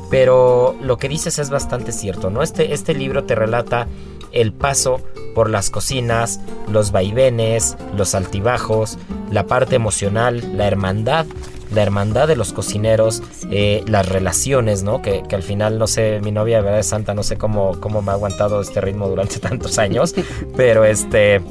[0.09, 2.43] Pero lo que dices es bastante cierto, ¿no?
[2.43, 3.87] Este, este libro te relata
[4.31, 5.01] el paso
[5.35, 6.39] por las cocinas,
[6.69, 8.97] los vaivenes, los altibajos,
[9.29, 11.25] la parte emocional, la hermandad
[11.73, 15.01] la hermandad de los cocineros, eh, las relaciones, ¿no?
[15.01, 18.01] Que, al final, no sé, mi novia de verdad es santa, no sé cómo, cómo
[18.01, 20.13] me ha aguantado este ritmo durante tantos años,
[20.55, 21.41] pero este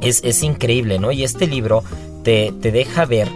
[0.00, 1.12] es, increíble, ¿no?
[1.12, 1.84] Y este libro
[2.24, 3.28] te, te deja ver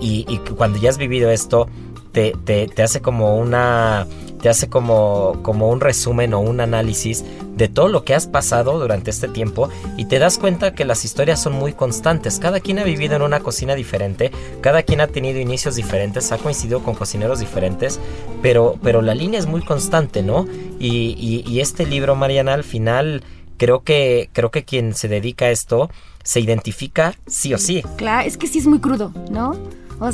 [0.00, 1.68] y, y, cuando ya has vivido esto,
[2.12, 4.06] te, te, te hace como una
[4.44, 7.24] te hace como, como un resumen o un análisis
[7.56, 11.06] de todo lo que has pasado durante este tiempo y te das cuenta que las
[11.06, 12.38] historias son muy constantes.
[12.40, 16.36] Cada quien ha vivido en una cocina diferente, cada quien ha tenido inicios diferentes, ha
[16.36, 17.98] coincidido con cocineros diferentes,
[18.42, 20.46] pero, pero la línea es muy constante, ¿no?
[20.78, 23.24] Y, y, este libro, Mariana, al final
[23.56, 25.88] creo que, creo que quien se dedica a esto
[26.22, 27.82] se identifica sí o sí.
[27.96, 29.56] Claro, es que sí es muy crudo, ¿no?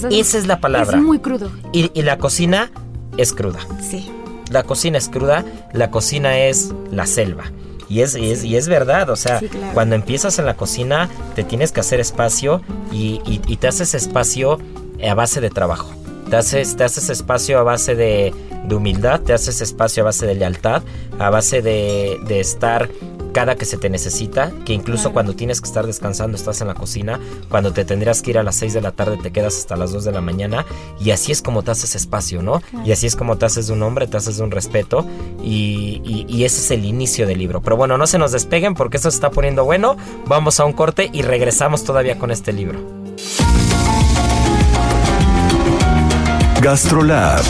[0.08, 0.98] Esa es la palabra.
[0.98, 1.50] Es muy crudo.
[1.72, 2.70] Y, y la cocina
[3.16, 3.58] es cruda.
[3.80, 4.08] Sí
[4.50, 7.44] la cocina es cruda, la cocina es la selva.
[7.88, 9.40] Y es, y es, y es verdad, o sea,
[9.74, 14.60] cuando empiezas en la cocina te tienes que hacer espacio y, y, te haces espacio
[15.04, 15.90] a base de trabajo.
[16.30, 18.32] Te haces, te haces espacio a base de,
[18.64, 20.82] de, humildad, te haces espacio a base de lealtad,
[21.18, 22.88] a base de, de estar
[23.32, 26.74] cada que se te necesita, que incluso cuando tienes que estar descansando estás en la
[26.74, 29.76] cocina, cuando te tendrías que ir a las 6 de la tarde te quedas hasta
[29.76, 30.66] las 2 de la mañana
[31.00, 32.62] y así es como te haces espacio, ¿no?
[32.84, 35.06] Y así es como te haces de un hombre, te haces de un respeto
[35.42, 37.60] y, y, ese es el inicio del libro.
[37.60, 40.72] Pero bueno, no se nos despeguen porque esto se está poniendo bueno, vamos a un
[40.72, 42.80] corte y regresamos todavía con este libro.
[46.60, 47.42] GastroLab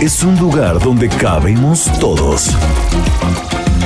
[0.00, 2.50] es un lugar donde cabemos todos.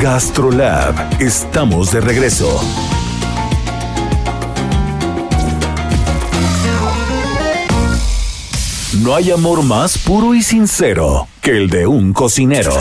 [0.00, 2.58] GastroLab, estamos de regreso.
[9.02, 12.72] No hay amor más puro y sincero que el de un cocinero.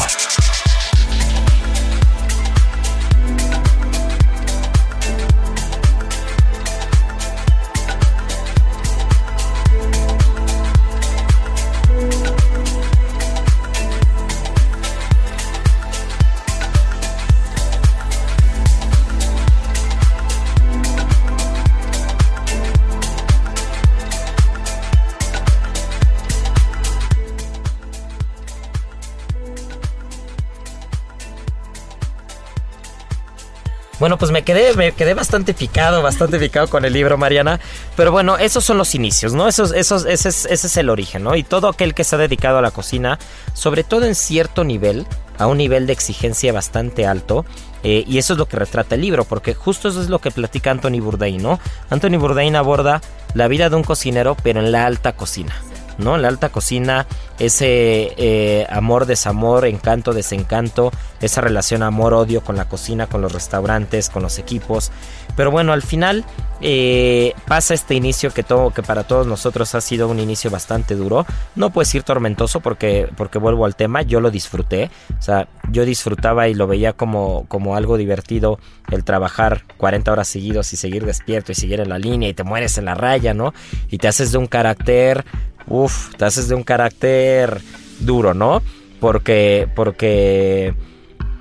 [34.00, 37.60] Bueno, pues me quedé, me quedé bastante picado, bastante picado con el libro, Mariana.
[37.98, 39.48] Pero bueno, esos son los inicios, ¿no?
[39.48, 41.36] Esos, esos, ese, es, ese es el origen, ¿no?
[41.36, 43.20] Y todo aquel que se ha dedicado a la cocina,
[43.54, 45.06] sobre todo en cierto nivel,
[45.38, 47.46] a un nivel de exigencia bastante alto.
[47.84, 50.32] Eh, y eso es lo que retrata el libro, porque justo eso es lo que
[50.32, 51.60] platica Anthony Bourdain, ¿no?
[51.90, 53.02] Anthony Bourdain aborda
[53.34, 55.56] la vida de un cocinero, pero en la alta cocina.
[56.00, 56.18] ¿No?
[56.18, 57.06] La alta cocina,
[57.38, 64.10] ese eh, amor, desamor, encanto, desencanto, esa relación amor-odio con la cocina, con los restaurantes,
[64.10, 64.92] con los equipos.
[65.36, 66.26] Pero bueno, al final
[66.62, 70.96] eh, pasa este inicio que, todo, que para todos nosotros ha sido un inicio bastante
[70.96, 71.26] duro.
[71.56, 74.90] No puedo decir tormentoso porque, porque vuelvo al tema, yo lo disfruté.
[75.18, 78.60] O sea, yo disfrutaba y lo veía como, como algo divertido
[78.92, 82.44] el trabajar 40 horas seguidos y seguir despierto y seguir en la línea y te
[82.44, 83.54] mueres en la raya, ¿no?
[83.90, 85.26] Y te haces de un carácter
[85.70, 87.62] Uf, te haces de un carácter
[88.00, 88.62] duro, ¿no?
[89.00, 90.74] Porque, porque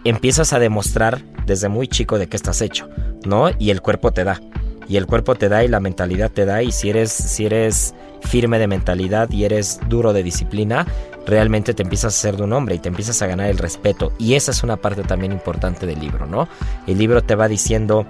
[0.04, 2.88] empiezas a demostrar desde muy chico de qué estás hecho,
[3.24, 3.50] ¿no?
[3.58, 4.40] Y el cuerpo te da.
[4.88, 6.62] Y el cuerpo te da y la mentalidad te da.
[6.62, 10.86] Y si eres, si eres firme de mentalidad y eres duro de disciplina,
[11.26, 14.12] realmente te empiezas a ser de un hombre y te empiezas a ganar el respeto.
[14.18, 16.48] Y esa es una parte también importante del libro, ¿no?
[16.86, 18.06] El libro te va diciendo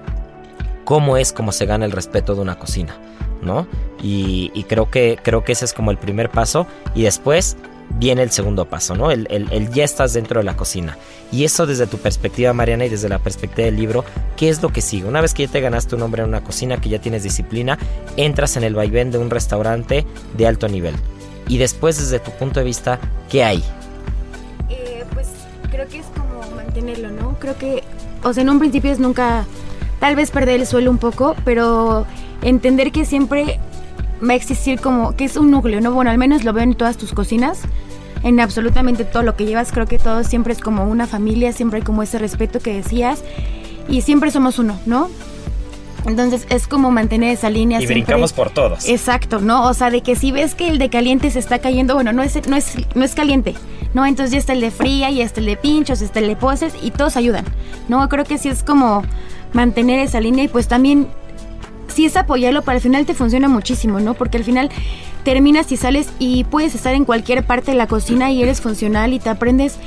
[0.85, 2.97] cómo es como se gana el respeto de una cocina.
[3.42, 3.66] ¿No?
[4.03, 7.57] Y, creo, que, creo que ese es como el primer paso y después
[7.90, 9.11] viene el segundo paso, ¿no?
[9.11, 10.96] El, ya estás dentro de la cocina.
[11.33, 14.05] Y eso desde tu perspectiva, Mariana, y desde la perspectiva del libro,
[14.37, 15.07] ¿qué es lo que sigue?
[15.07, 17.79] Una vez que ya te ganaste un nombre en una cocina, que ya tienes disciplina,
[18.16, 20.94] entras en el vaivén de un restaurante de alto nivel.
[21.48, 22.98] Y después, desde tu punto de vista,
[23.31, 23.64] ¿qué hay?
[24.68, 25.29] Eh, pues
[25.70, 27.38] creo que es como mantenerlo, ¿no?
[27.38, 27.83] Creo que,
[28.22, 29.46] o sea, en un principio es nunca,
[29.98, 32.07] tal vez perder el suelo un poco, pero
[32.42, 33.59] entender que siempre
[34.27, 35.92] va a existir como que es un núcleo, ¿no?
[35.92, 37.61] Bueno, al menos lo veo en todas tus cocinas,
[38.22, 41.79] en absolutamente todo lo que llevas, creo que todo siempre es como una familia, siempre
[41.79, 43.22] hay como ese respeto que decías
[43.88, 45.09] y siempre somos uno, ¿no?
[46.07, 47.83] Entonces es como mantener esa línea.
[47.83, 48.88] Y brincamos por todos.
[48.88, 49.66] Exacto, ¿no?
[49.66, 52.22] O sea, de que si ves que el de caliente se está cayendo, bueno, no
[52.22, 53.55] es, no es, no es caliente,
[53.94, 54.07] ¿no?
[54.07, 56.74] Entonces ya está el de fría, y está el de pinchos, está el de poses
[56.83, 57.44] y todos ayudan,
[57.88, 58.09] ¿no?
[58.09, 59.03] Creo que sí es como
[59.53, 61.09] mantener esa línea y pues también
[61.88, 64.14] si es apoyarlo, para el final te funciona muchísimo, ¿no?
[64.14, 64.70] Porque al final
[65.24, 69.12] terminas y sales y puedes estar en cualquier parte de la cocina y eres funcional
[69.12, 69.79] y te aprendes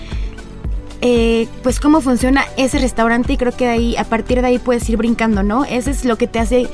[1.02, 4.60] eh, pues cómo funciona ese restaurante y creo que de ahí, a partir de ahí
[4.60, 5.66] puedes ir brincando, ¿no?
[5.66, 6.68] Eso es lo que te hace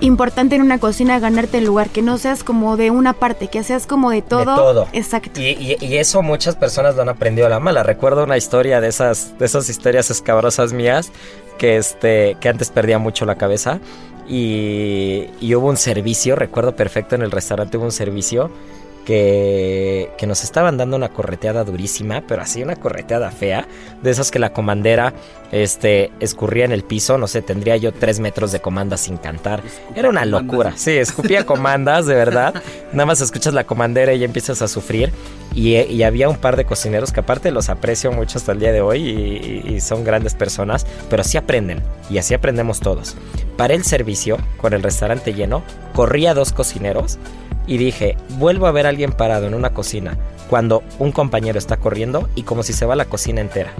[0.00, 3.62] importante en una cocina ganarte el lugar, que no seas como de una parte, que
[3.62, 4.40] seas como de todo.
[4.40, 4.88] De todo.
[4.92, 5.40] Exacto.
[5.40, 7.84] Y, eso muchas personas lo han aprendido a la mala.
[7.84, 11.12] Recuerdo una historia de esas, de esas historias escabrosas mías
[11.56, 13.78] que, este, que antes perdía mucho la cabeza.
[14.34, 18.50] Y, y hubo un servicio, recuerdo perfecto en el restaurante hubo un servicio
[19.04, 23.66] que, que, nos estaban dando una correteada durísima, pero así una correteada fea,
[24.02, 25.12] de esas que la comandera
[25.52, 29.62] este, escurría en el piso, no sé, tendría yo tres metros de comanda sin cantar.
[29.94, 32.54] Era una locura, sí, escupía comandas, de verdad.
[32.92, 35.12] Nada más escuchas la comandera y ya empiezas a sufrir.
[35.54, 38.80] Y, había un par de cocineros que aparte los aprecio mucho hasta el día de
[38.80, 43.14] hoy y, y son grandes personas, pero así aprenden y así aprendemos todos.
[43.56, 45.62] Para el servicio, con el restaurante lleno,
[45.94, 47.18] corría dos cocineros
[47.66, 50.16] y dije, vuelvo a ver a alguien parado en una cocina
[50.48, 53.72] cuando un compañero está corriendo y como si se va la cocina entera.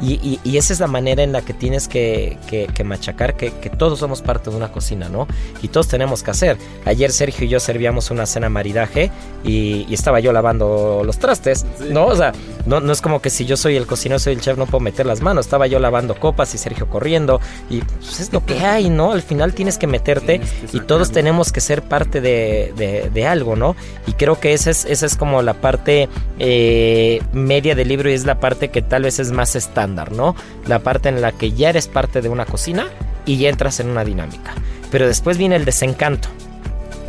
[0.00, 2.38] Y, esa es la manera en la que tienes que,
[2.84, 5.26] machacar que, todos somos parte de una cocina, ¿no?
[5.62, 6.58] Y todos tenemos que hacer.
[6.84, 9.10] Ayer Sergio y yo servíamos una cena maridaje
[9.44, 12.06] y, estaba yo lavando los trastes, ¿no?
[12.06, 12.32] O sea,
[12.66, 14.80] no, no es como que si yo soy el cocinero, soy el chef, no puedo
[14.80, 15.46] meter las manos.
[15.46, 19.12] Estaba yo lavando copas y Sergio corriendo y pues es lo que hay, ¿no?
[19.12, 20.40] Al final tienes que meterte
[20.72, 23.76] y todos tenemos que ser parte de, algo, ¿no?
[24.06, 26.08] Y creo que esa es, esa es como la parte
[26.38, 30.34] eh, media del libro y es la parte que tal vez es más estándar, ¿no?
[30.66, 32.88] La parte en la que ya eres parte de una cocina
[33.26, 34.54] y ya entras en una dinámica.
[34.90, 36.28] Pero después viene el desencanto.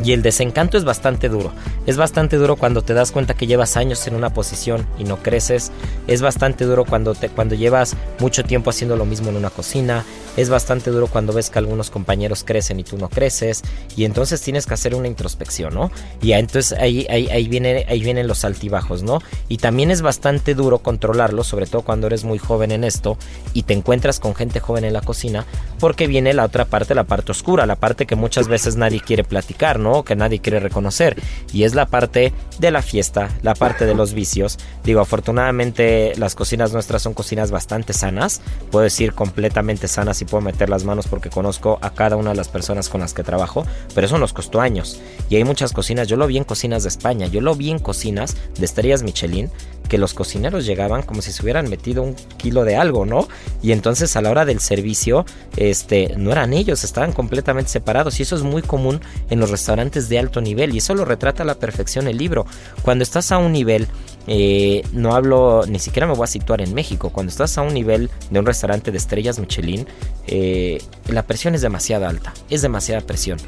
[0.04, 1.52] Y el desencanto es bastante duro.
[1.86, 5.18] Es bastante duro cuando te das cuenta que llevas años en una posición y no
[5.18, 5.70] creces.
[6.08, 10.04] Es bastante duro cuando, te, cuando llevas mucho tiempo haciendo lo mismo en una cocina.
[10.36, 13.62] Es bastante duro cuando ves que algunos compañeros crecen y tú no creces.
[13.96, 15.90] Y entonces tienes que hacer una introspección, ¿no?
[16.22, 17.48] Y entonces ahí, ahí, ahí,
[17.88, 19.20] ahí vienen los altibajos, ¿no?
[19.48, 23.18] Y también es bastante duro controlarlo, sobre todo cuando eres muy joven en esto
[23.52, 25.44] y te encuentras con gente joven en la cocina,
[25.78, 29.24] porque viene la otra parte, la parte oscura, la parte que muchas veces nadie quiere
[29.24, 30.02] platicar, ¿no?
[30.02, 31.20] Que nadie quiere reconocer.
[31.52, 34.58] Y es la parte de la fiesta, la parte de los vicios.
[34.84, 38.40] Digo, afortunadamente las cocinas nuestras son cocinas bastante sanas.
[38.70, 42.36] Puedo decir completamente sanas y puedo meter las manos porque conozco a cada una de
[42.36, 43.66] las personas con las que trabajo.
[43.94, 45.00] Pero eso nos costó años.
[45.28, 46.08] Y hay muchas cocinas.
[46.08, 47.26] Yo lo vi en cocinas de España.
[47.26, 49.50] Yo lo vi en cocinas de estrellas Michelin
[49.92, 53.28] que los cocineros llegaban como si se hubieran metido un kilo de algo, ¿no?
[53.62, 55.26] Y entonces a la hora del servicio,
[55.58, 60.08] este, no eran ellos, estaban completamente separados y eso es muy común en los restaurantes
[60.08, 62.46] de alto nivel y eso lo retrata a la perfección el libro.
[62.80, 63.86] Cuando estás a un nivel,
[64.26, 67.74] eh, no hablo, ni siquiera me voy a situar en México, cuando estás a un
[67.74, 69.86] nivel de un restaurante de estrellas Michelin,
[70.26, 73.38] eh, la presión es demasiado alta, es demasiada presión.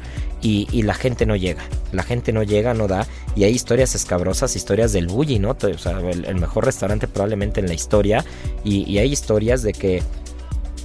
[0.41, 4.55] Y, la gente no llega, la gente no llega, no da, y hay historias escabrosas,
[4.55, 5.57] historias del bully, ¿no?
[5.59, 8.23] O sea, el, mejor restaurante probablemente en la historia,
[8.63, 10.03] y hay historias de que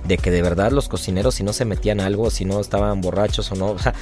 [0.06, 3.50] de que de verdad los cocineros si no se metían algo, si no estaban borrachos
[3.52, 3.94] o no, o sea,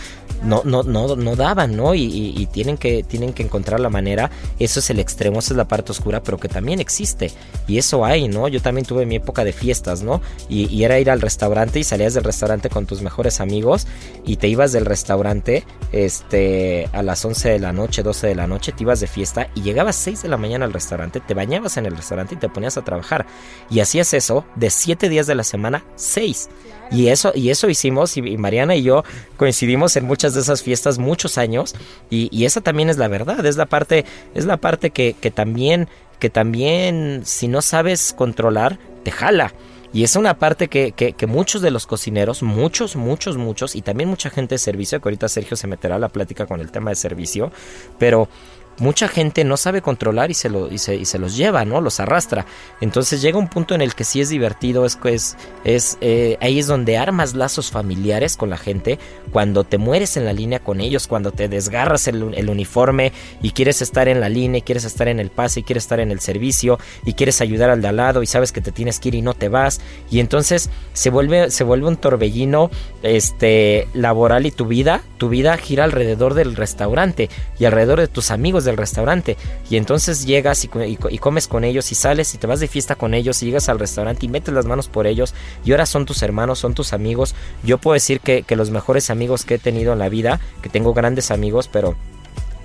[0.42, 1.94] no, no, no, no daban, ¿no?
[1.94, 5.68] Y, tienen, que, tienen que encontrar la manera, eso es el extremo, esa es la
[5.68, 7.32] parte oscura, pero que también existe,
[7.66, 8.48] y eso hay, ¿no?
[8.48, 10.20] Yo también tuve mi época de fiestas, ¿no?
[10.48, 13.86] Y, era ir al restaurante y salías del restaurante con tus mejores amigos
[14.24, 18.46] y te ibas del restaurante este, a las 11 de la noche, 12 de la
[18.46, 21.76] noche, te ibas de fiesta y llegabas 6 de la mañana al restaurante, te bañabas
[21.76, 23.26] en el restaurante y te ponías a trabajar.
[23.70, 26.48] Y hacías eso de 7 días de la semana, seis.
[26.90, 29.04] Y eso, y eso hicimos, y, Mariana y yo
[29.36, 31.74] coincidimos en muchas de esas fiestas muchos años,
[32.10, 36.30] y, esa también es la verdad, es la parte, es la parte que, también, que
[36.30, 39.52] también, si no sabes controlar, te jala.
[39.90, 43.80] Y es una parte que, que, que, muchos de los cocineros, muchos, muchos, muchos, y
[43.80, 46.70] también mucha gente de servicio, que ahorita Sergio se meterá a la plática con el
[46.70, 47.50] tema de servicio,
[47.98, 48.28] pero
[48.78, 51.80] mucha gente no sabe controlar y se, lo, y se, los lleva, ¿no?
[51.80, 52.46] Los arrastra.
[52.80, 56.58] Entonces llega un punto en el que sí es divertido, es, es, es eh, ahí
[56.58, 58.98] es donde armas lazos familiares con la gente,
[59.32, 63.12] cuando te mueres en la línea con ellos, cuando te desgarras el, uniforme
[63.42, 66.10] y quieres estar en la línea, quieres estar en el pase, y quieres estar en
[66.10, 69.08] el servicio y quieres ayudar al de al lado y sabes que te tienes que
[69.08, 69.80] ir y no te vas.
[70.10, 72.70] Y entonces se vuelve, se vuelve un torbellino
[73.02, 78.30] este, laboral y tu vida, tu vida gira alrededor del restaurante y alrededor de tus
[78.30, 79.36] amigos del restaurante.
[79.70, 83.14] Y entonces llegas y, comes con ellos y sales y te vas de fiesta con
[83.14, 86.22] ellos y llegas al restaurante y metes las manos por ellos y ahora son tus
[86.22, 87.34] hermanos, son tus amigos.
[87.62, 90.92] Yo puedo decir que, los mejores amigos que he tenido en la vida, que tengo
[90.92, 91.96] grandes amigos, pero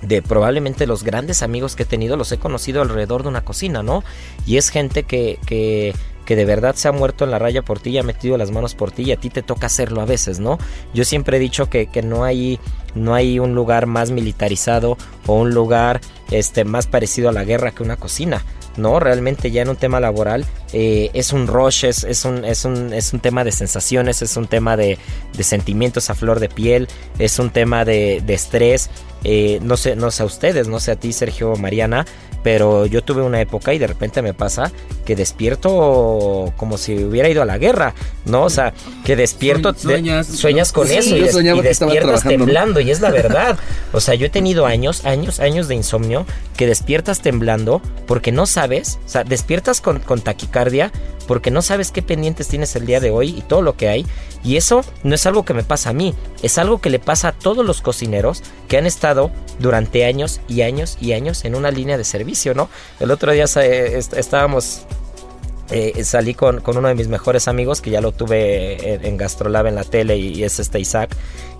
[0.02, 3.84] de probablemente los grandes amigos que he tenido los he conocido alrededor de una cocina,
[3.84, 4.02] ¿no?
[4.44, 7.78] Y es gente que, que, que de verdad se ha muerto en la raya por
[7.80, 10.06] ti y ha metido las manos por ti y a ti te toca hacerlo a
[10.06, 10.58] veces, ¿no?
[10.92, 12.58] Yo siempre he dicho que, que no hay
[12.94, 17.72] no hay un lugar más militarizado o un lugar este, más parecido a la guerra
[17.72, 18.44] que una cocina.
[18.76, 22.64] No, realmente ya en un tema laboral eh, es un rush, es, es, un, es,
[22.64, 24.98] un, es un tema de sensaciones, es un tema de,
[25.36, 26.88] de sentimientos a flor de piel,
[27.20, 28.90] es un tema de, de estrés.
[29.22, 32.04] Eh, no sé, no sé a ustedes, no sé a ti, Sergio Mariana,
[32.44, 34.70] pero yo tuve una época y de repente me pasa
[35.06, 37.94] que despierto como si hubiera ido a la guerra,
[38.26, 38.44] ¿no?
[38.44, 41.22] O sea, que despierto, sueñas, sueñas con eso y,
[41.62, 43.58] despiertas temblando y es la verdad.
[43.92, 48.44] O sea, yo he tenido años, años, años de insomnio que despiertas temblando porque no
[48.44, 50.92] sabes, o sea, despiertas con, con taquicardia
[51.26, 54.06] porque no sabes qué pendientes tienes el día de hoy y todo lo que hay.
[54.42, 57.28] Y eso no es algo que me pasa a mí, es algo que le pasa
[57.28, 61.70] a todos los cocineros que han estado durante años y años y años en una
[61.70, 62.68] línea de servicio, ¿no?
[63.00, 64.86] El otro día estábamos
[65.70, 69.74] eh, salí con, uno de mis mejores amigos que ya lo tuve en, Gastrolab en
[69.74, 71.16] la tele y, es este Isaac.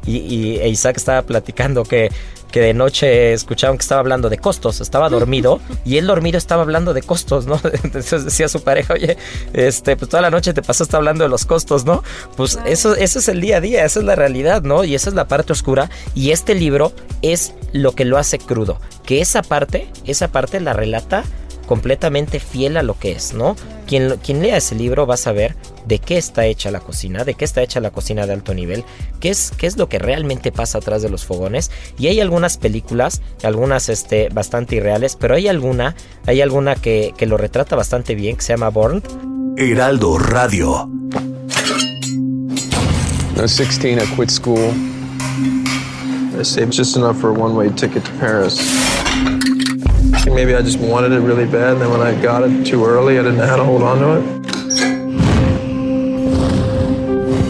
[0.07, 2.11] Y, e Isaac estaba platicando que,
[2.55, 6.63] que de noche escuchaban que estaba hablando de costos, estaba dormido y él dormido estaba
[6.63, 7.61] hablando de costos, ¿no?
[7.83, 9.17] Entonces decía su pareja, oye,
[9.53, 12.05] este, pues toda la noche te pasaste hablando de los costos, ¿no?
[12.37, 14.85] Pues eso, eso es el día a día, esa es la realidad, ¿no?
[14.85, 16.93] Y esa es la parte oscura y este libro
[17.23, 21.25] es lo que lo hace crudo, que esa parte, esa parte la relata
[21.65, 23.57] completamente fiel a lo que es, ¿no?
[23.87, 25.57] Quien, quien lea ese libro va a saber
[25.87, 28.85] de qué está hecha la cocina, de qué está hecha la cocina de alto nivel,
[29.21, 31.71] qué es, qué es lo que realmente pasa atrás de los fogones.
[31.99, 35.95] Y hay algunas películas, algunas este, bastante irreales, pero hay alguna,
[36.27, 39.03] hay alguna que, que lo retrata bastante bien, que se llama Born.
[39.57, 40.89] Heraldo Radio.
[43.37, 44.73] I was 16, I quit school.
[46.39, 48.59] I saved just enough for a one-way ticket to Paris.
[50.27, 53.19] Maybe I just wanted it really bad, and then when I got it too early,
[53.19, 54.45] I didn't know how to hold on to it.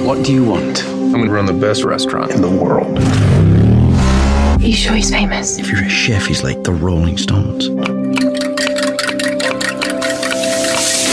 [0.04, 0.84] What do you want?
[0.84, 2.98] I'm gonna run the best restaurant in the world.
[4.62, 5.58] Are you sure he's famous?
[5.58, 7.68] If you're a chef, he's like the Rolling Stones.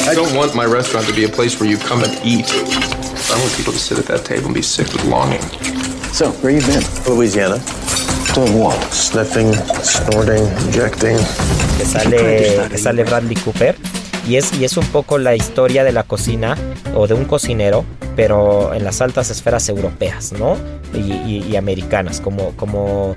[0.08, 2.52] I don't want my restaurant to be a place where you come and eat.
[2.52, 5.42] I want people to sit at that table and be sick with longing.
[6.12, 6.84] So, where you been?
[7.08, 7.60] Louisiana.
[8.92, 9.54] Sniffing,
[9.84, 11.18] snorting, injecting.
[11.78, 13.76] que sale, que sale Bradley Cooper.
[14.28, 16.56] Y es, y es un poco la historia de la cocina
[16.96, 17.84] o de un cocinero,
[18.16, 20.56] pero en las altas esferas europeas, ¿no?
[20.94, 23.16] Y, y- y americanas, como, como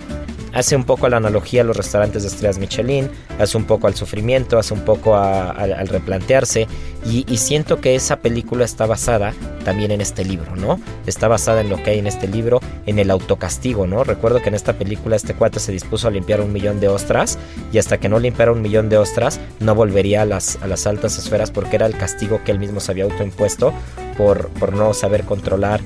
[0.54, 3.94] hace un poco la analogía a los restaurantes de estrellas Michelin, hace un poco al
[3.94, 6.66] sufrimiento, hace un poco a- al- replantearse.
[7.06, 9.34] Y, y siento que esa película está basada
[9.64, 10.80] también en este libro, ¿no?
[11.06, 14.04] Está basada en lo que hay en este libro, en el autocastigo, ¿no?
[14.04, 17.38] Recuerdo que en esta película este cuate se dispuso a limpiar un millón de ostras
[17.72, 20.86] y hasta que no limpiara un millón de ostras no volvería a las, a las
[20.86, 23.72] altas esferas porque era el castigo que él mismo se había autoimpuesto
[24.16, 25.80] por, por no saber controlar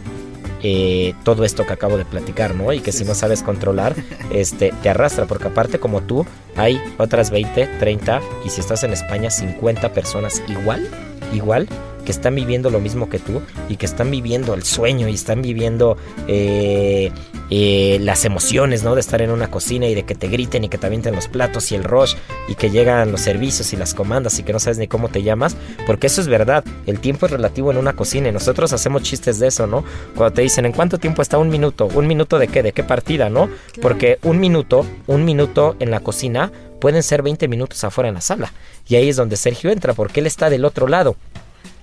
[0.63, 2.73] eh, todo esto que acabo de platicar, ¿no?
[2.73, 3.95] Y que si no sabes controlar,
[4.33, 8.93] este, te arrastra, porque aparte como tú, hay otras 20, 30 y si estás en
[8.93, 10.89] España, 50 personas igual,
[11.33, 11.69] igual,
[12.09, 15.43] que están viviendo lo mismo que tú y que están viviendo el sueño y están
[15.43, 17.13] viviendo eh,
[17.51, 18.95] eh, las emociones, ¿no?
[18.95, 21.29] De estar en una cocina y de que te griten y que te avienten los
[21.29, 22.15] platos y el rush
[22.49, 25.23] y que llegan los servicios y las comandas y que no sabes ni cómo te
[25.23, 25.55] llamas,
[25.87, 29.39] porque eso es verdad, el tiempo es relativo en una cocina y nosotros hacemos chistes
[29.39, 29.85] de eso, ¿no?
[30.17, 31.91] Cuando te dicen, ¿en cuánto tiempo está un minuto?
[31.95, 32.63] ¿Un minuto de qué?
[32.63, 33.51] ¿De qué partida, no?
[33.83, 36.51] Porque un minuto, un minuto en la cocina
[36.81, 38.51] pueden ser 20 minutos afuera en la sala.
[38.89, 41.15] Y ahí es donde Sergio entra, porque él está del otro lado.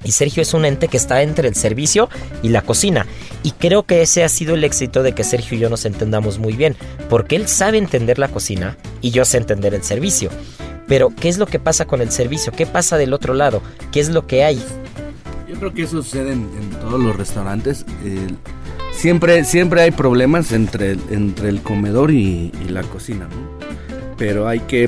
[0.05, 2.09] Y Sergio es un ente que está entre el servicio
[2.43, 3.07] y la cocina.
[3.43, 6.37] Y creo que ese ha sido el éxito de que Sergio y yo nos entendamos
[6.37, 6.75] muy bien.
[7.09, 10.29] Porque él sabe entender la cocina y yo sé entender el servicio.
[10.87, 12.51] Pero, ¿qué es lo que pasa con el servicio?
[12.51, 13.61] ¿Qué pasa del otro lado?
[13.91, 14.63] ¿Qué es lo que hay?
[15.49, 17.85] Yo creo que eso sucede en, todos los restaurantes.
[18.91, 23.65] siempre, siempre hay problemas entre, entre el comedor y, la cocina, ¿no?
[24.17, 24.87] Pero hay que...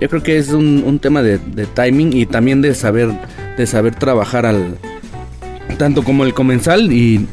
[0.00, 1.38] Yo creo que es un, tema de
[1.74, 3.10] timing y también de saber,
[3.60, 4.76] de saber trabajar al...
[5.78, 7.26] Tanto como el comensal y,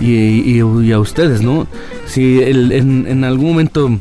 [0.00, 1.66] y, y- y a ustedes, ¿no?
[2.06, 3.98] Si el- en, en algún momento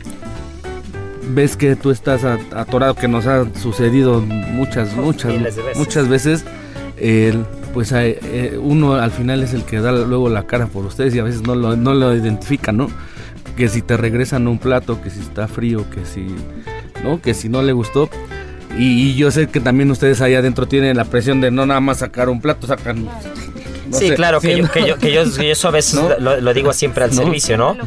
[1.33, 5.63] ves que tú estás atorado, que nos ha sucedido muchas, muchas, veces.
[5.77, 6.45] muchas veces,
[7.73, 11.15] pues eh, eh, uno al final es el que da luego la cara por ustedes
[11.15, 12.87] y a veces no lo, no lo identifican, ¿no?
[13.57, 16.27] Que si te regresan un plato, que si está frío, que si,
[17.03, 17.21] ¿no?
[17.21, 18.09] Que si no le gustó.
[18.77, 21.79] Y, y yo sé que también ustedes allá adentro tienen la presión de no nada
[21.79, 23.05] más sacar un plato, sacan...
[23.05, 23.11] no
[23.97, 26.09] sí, sé, claro, que, yo, que, yo, que yo- que yo eso a veces ¿No?
[26.17, 27.17] lo, lo digo siempre al ¿No?
[27.17, 27.77] servicio, ¿no?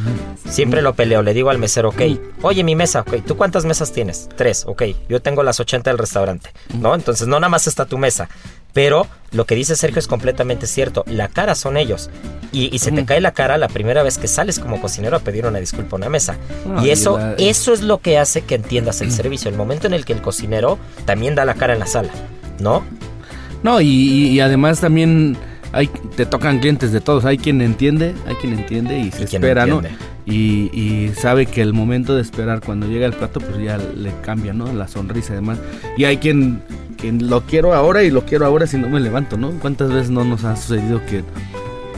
[0.49, 2.01] Siempre lo peleo, le digo al mesero, ok,
[2.41, 4.29] oye, mi mesa, ok, ¿tú cuántas mesas tienes?
[4.37, 6.95] Tres, ok, yo tengo las 80 del restaurante, ¿no?
[6.95, 8.29] Entonces no nada más está tu mesa,
[8.77, 12.11] pero lo que dice Sergio es completamente cierto, la cara son ellos,
[12.51, 15.19] y, y se te cae la cara la primera vez que sales como cocinero a
[15.19, 16.37] pedir una disculpa a una mesa,
[16.81, 19.87] y y eso, la- eso es lo que hace que entiendas el servicio, el momento
[19.87, 22.11] en el que el cocinero también da la cara en la sala,
[22.59, 22.83] ¿no?
[23.63, 25.35] No, y, además también
[25.71, 27.25] hay, te tocan clientes de todos.
[27.25, 29.81] Hay quien entiende, hay quien entiende y se espera, ¿no?
[30.27, 34.11] Y, y sabe que el momento de esperar cuando llega el plato, pues ya le
[34.23, 34.71] cambia, ¿no?
[34.73, 35.57] La sonrisa y demás.
[35.97, 36.61] Y hay quien,
[36.97, 39.51] quien lo quiero ahora y lo quiero ahora si no me levanto, ¿no?
[39.59, 41.23] ¿Cuántas veces no nos ha sucedido que,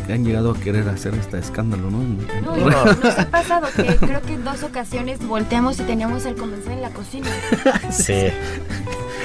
[0.05, 1.99] que han llegado a querer hacer hasta escándalo, ¿no?
[2.43, 6.35] No, y nos ha pasado que creo que en dos ocasiones volteamos y teníamos el
[6.35, 7.27] comensal en la cocina.
[7.91, 8.27] Sí.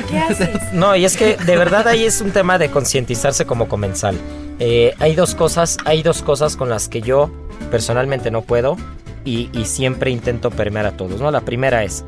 [0.09, 0.73] ¿Qué haces?
[0.73, 4.17] No, y es que de verdad ahí es un tema de concientizarse como comensal.
[4.59, 7.31] Eh, hay dos cosas, hay dos cosas con las que yo
[7.71, 8.77] personalmente no puedo
[9.25, 11.21] y, y siempre intento permear a todos.
[11.21, 11.31] ¿no?
[11.31, 12.05] La primera es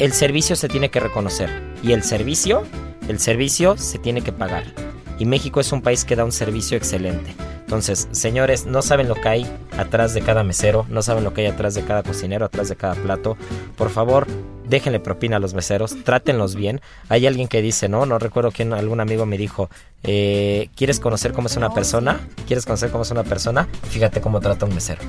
[0.00, 1.50] el servicio se tiene que reconocer
[1.82, 2.64] y el servicio,
[3.10, 4.64] el servicio se tiene que pagar.
[5.18, 7.34] Y México es un país que da un servicio excelente.
[7.60, 9.46] Entonces, señores, no saben lo que hay
[9.76, 12.74] atrás de cada mesero, no saben lo que hay atrás de cada cocinero, atrás de
[12.74, 13.36] cada plato.
[13.76, 14.26] Por favor,
[14.66, 16.80] déjenle propina a los meseros, trátenlos bien.
[17.08, 19.70] Hay alguien que dice, no, no recuerdo quién, algún amigo me dijo,
[20.02, 22.18] eh, ¿quieres conocer cómo es una persona?
[22.46, 23.68] ¿Quieres conocer cómo es una persona?
[23.90, 25.02] Fíjate cómo trata un mesero.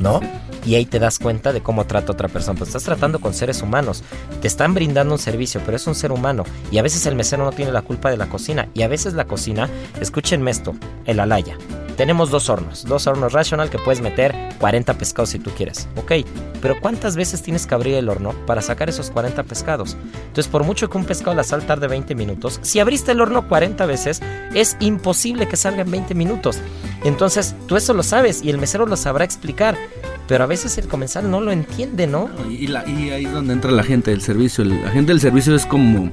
[0.00, 0.20] ¿No?
[0.64, 2.58] Y ahí te das cuenta de cómo trata otra persona.
[2.58, 4.02] Pues estás tratando con seres humanos.
[4.40, 6.44] Te están brindando un servicio, pero es un ser humano.
[6.70, 8.68] Y a veces el mesero no tiene la culpa de la cocina.
[8.74, 9.70] Y a veces la cocina,
[10.00, 10.74] escúchenme esto,
[11.04, 11.56] el alaya.
[11.96, 15.88] Tenemos dos hornos, dos hornos rational que puedes meter 40 pescados si tú quieres.
[15.96, 16.12] Ok,
[16.60, 19.96] pero ¿cuántas veces tienes que abrir el horno para sacar esos 40 pescados?
[20.26, 23.48] Entonces, por mucho que un pescado la sal tarde 20 minutos, si abriste el horno
[23.48, 24.20] 40 veces,
[24.54, 26.58] es imposible que salga en 20 minutos.
[27.02, 29.76] Entonces, tú eso lo sabes y el mesero lo sabrá explicar.
[30.28, 32.28] Pero a veces el comensal no lo entiende, ¿no?
[32.50, 34.64] Y, la, y ahí es donde entra la gente del servicio.
[34.64, 36.10] La gente del servicio es como...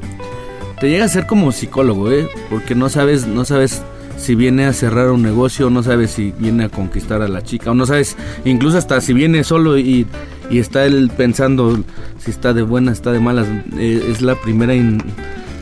[0.79, 2.29] Te llega a ser como psicólogo, ¿eh?
[2.49, 3.81] Porque no sabes, no sabes
[4.17, 7.71] si viene a cerrar un negocio, no sabes si viene a conquistar a la chica,
[7.71, 10.07] o no sabes, incluso hasta si viene solo y,
[10.51, 11.83] está él pensando
[12.19, 13.47] si está de buenas, está de malas,
[13.77, 14.73] eh, es la primera,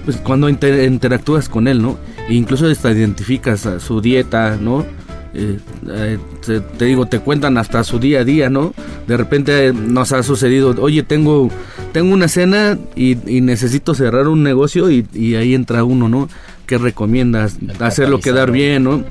[0.05, 1.97] pues cuando interactúas con él, ¿no?
[2.27, 4.85] E incluso hasta identificas su dieta, ¿no?
[5.33, 6.19] Eh, eh,
[6.77, 8.73] te, digo, te cuentan hasta su día a día, ¿no?
[9.07, 11.49] De repente nos ha sucedido, oye, tengo,
[11.93, 16.27] tengo una cena y, necesito cerrar un negocio y, y, ahí entra uno, ¿no?
[16.71, 17.57] ¿Qué recomiendas?
[17.81, 19.03] Hacerlo quedar bien, ¿no?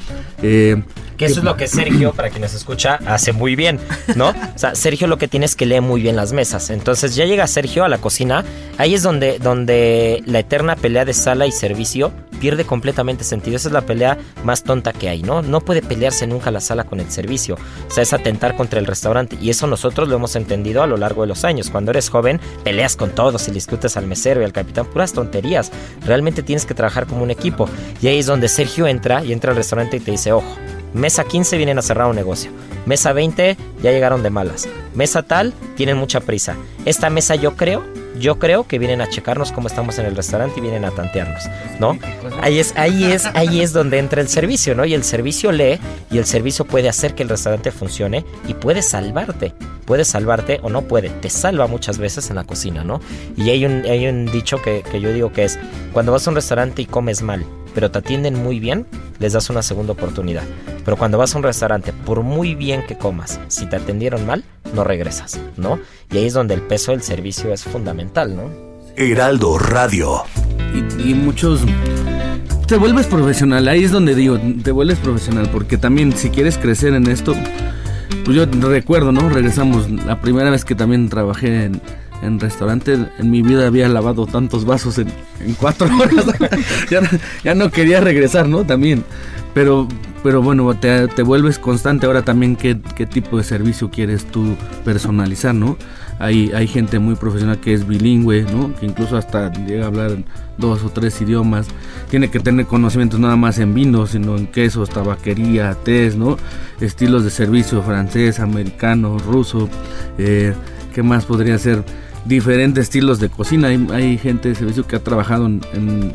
[0.42, 0.82] Eh,
[1.20, 3.78] que eso es lo que Sergio, para quien nos escucha, hace muy bien,
[4.16, 4.30] ¿no?
[4.30, 6.70] O sea, Sergio lo que tiene es que lee muy bien las mesas.
[6.70, 8.42] Entonces ya llega Sergio a la cocina,
[8.78, 12.10] ahí es donde, donde la eterna pelea de sala y servicio
[12.40, 13.56] pierde completamente sentido.
[13.56, 15.42] Esa es la pelea más tonta que hay, ¿no?
[15.42, 17.56] No puede pelearse nunca la sala con el servicio.
[17.86, 19.36] O sea, es atentar contra el restaurante.
[19.42, 21.68] Y eso nosotros lo hemos entendido a lo largo de los años.
[21.68, 24.86] Cuando eres joven, peleas con todos y discutes al mesero y al capitán.
[24.86, 25.70] Puras tonterías.
[26.06, 27.68] Realmente tienes que trabajar como un equipo.
[28.00, 30.56] Y ahí es donde Sergio entra y entra al restaurante y te dice, ojo,
[30.94, 32.50] Mesa 15 vienen a cerrar un negocio.
[32.86, 34.68] Mesa 20 ya llegaron de malas.
[34.94, 36.56] Mesa tal tienen mucha prisa.
[36.84, 37.84] Esta mesa yo creo,
[38.18, 41.44] yo creo que vienen a checarnos cómo estamos en el restaurante y vienen a tantearnos,
[41.78, 41.98] ¿no?
[42.42, 44.84] Ahí es, ahí es, ahí es donde entra el servicio, ¿no?
[44.84, 45.78] Y el servicio lee
[46.10, 49.54] y el servicio puede hacer que el restaurante funcione y puede salvarte.
[49.84, 51.10] Puede salvarte o no puede.
[51.10, 53.00] Te salva muchas veces en la cocina, ¿no?
[53.36, 55.58] Y hay un, hay un dicho que, que yo digo que es,
[55.92, 57.44] cuando vas a un restaurante y comes mal,
[57.74, 58.86] pero te atienden muy bien,
[59.18, 60.44] les das una segunda oportunidad.
[60.84, 64.44] Pero cuando vas a un restaurante, por muy bien que comas, si te atendieron mal,
[64.74, 65.78] no regresas, ¿no?
[66.10, 68.50] Y ahí es donde el peso del servicio es fundamental, ¿no?
[68.96, 70.22] Heraldo Radio.
[70.98, 71.60] Y, muchos...
[72.66, 76.94] Te vuelves profesional, ahí es donde digo, te vuelves profesional, porque también si quieres crecer
[76.94, 77.34] en esto,
[78.24, 79.28] pues yo recuerdo, ¿no?
[79.28, 81.82] Regresamos, la primera vez que también trabajé en,
[82.22, 85.08] en restaurante en mi vida había lavado tantos vasos en,
[85.58, 86.26] cuatro horas.
[87.44, 88.64] ya, no quería regresar, ¿no?
[88.64, 89.04] También.
[89.54, 89.88] Pero,
[90.22, 94.54] pero bueno, te, vuelves constante ahora también qué, qué, tipo de servicio quieres tú
[94.84, 95.76] personalizar, ¿no?
[96.20, 98.72] Hay, hay gente muy profesional que es bilingüe, ¿no?
[98.76, 100.18] Que incluso hasta llega a hablar
[100.58, 101.66] dos o tres idiomas.
[102.10, 106.36] Tiene que tener conocimientos nada más en vinos, sino en quesos, tabaquería, tés, ¿no?
[106.80, 109.68] Estilos de servicio francés, americano, ruso.
[110.18, 110.54] Eh,
[110.94, 111.82] ¿Qué más podría ser?
[112.24, 113.68] Diferentes estilos de cocina.
[113.68, 116.12] Hay, gente de servicio que ha trabajado en,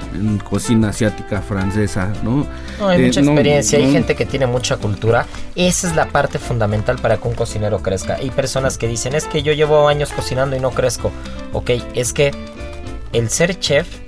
[0.48, 2.46] cocina asiática, francesa, ¿no?
[2.86, 5.26] hay mucha eh, experiencia, hay gente que tiene mucha cultura.
[5.56, 8.16] Esa es la parte fundamental para que un cocinero crezca.
[8.16, 11.12] Hay personas que dicen, es que yo llevo años cocinando y no crezco.
[11.54, 12.32] Ok, es que
[13.14, 14.05] el ser chef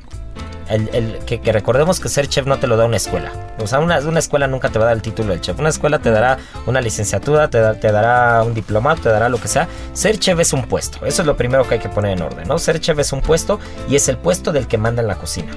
[0.70, 3.32] el, que, recordemos que ser chef no te lo da una escuela.
[3.60, 5.58] O sea, una, una, escuela nunca te va a dar el título de chef.
[5.60, 9.48] Una escuela te dará una licenciatura, te, te dará un diploma, te dará lo que
[9.48, 9.68] sea.
[9.94, 11.06] Ser chef es un puesto.
[11.06, 12.58] Eso es lo primero que hay que poner en orden, ¿no?
[12.60, 13.60] Ser chef es un puesto
[13.90, 15.52] y es el puesto del que manda en la cocina.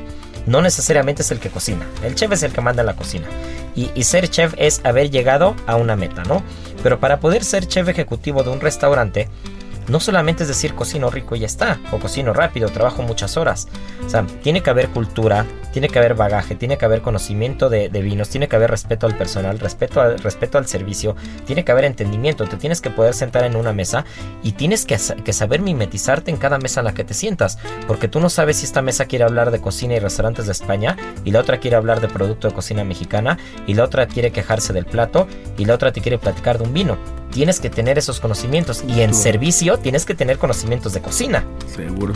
[0.47, 1.87] No necesariamente es el que cocina.
[2.03, 3.27] El chef es el que manda en la cocina.
[3.75, 6.43] Y, y ser chef es haber llegado a una meta, ¿no?
[6.83, 9.29] Pero para poder ser chef ejecutivo de un restaurante,
[9.89, 13.69] no solamente es decir cocino rico y ya está, o cocino rápido, trabajo muchas horas.
[14.05, 17.89] O sea, tiene que haber cultura, tiene que haber bagaje, tiene que haber conocimiento de,
[17.89, 21.17] vinos, tiene que haber respeto al personal, respeto al, respeto al servicio,
[21.47, 24.05] tiene que haber entendimiento, te tienes que poder sentar en una mesa
[24.43, 28.09] y tienes que, que saber mimetizarte en cada mesa en la que te sientas, porque
[28.09, 31.31] tú no sabes si esta mesa quiere hablar de cocina y restaurantes de España, y
[31.31, 34.87] la otra quiere hablar de producto de cocina mexicana, y la otra quiere quejarse del
[34.87, 35.27] plato,
[35.57, 36.99] y la otra te quiere platicar de un vino
[37.31, 38.85] tienes que tener esos conocimientos.
[38.87, 41.45] Y en servicio tienes que tener conocimientos de cocina.
[41.75, 42.15] Seguro.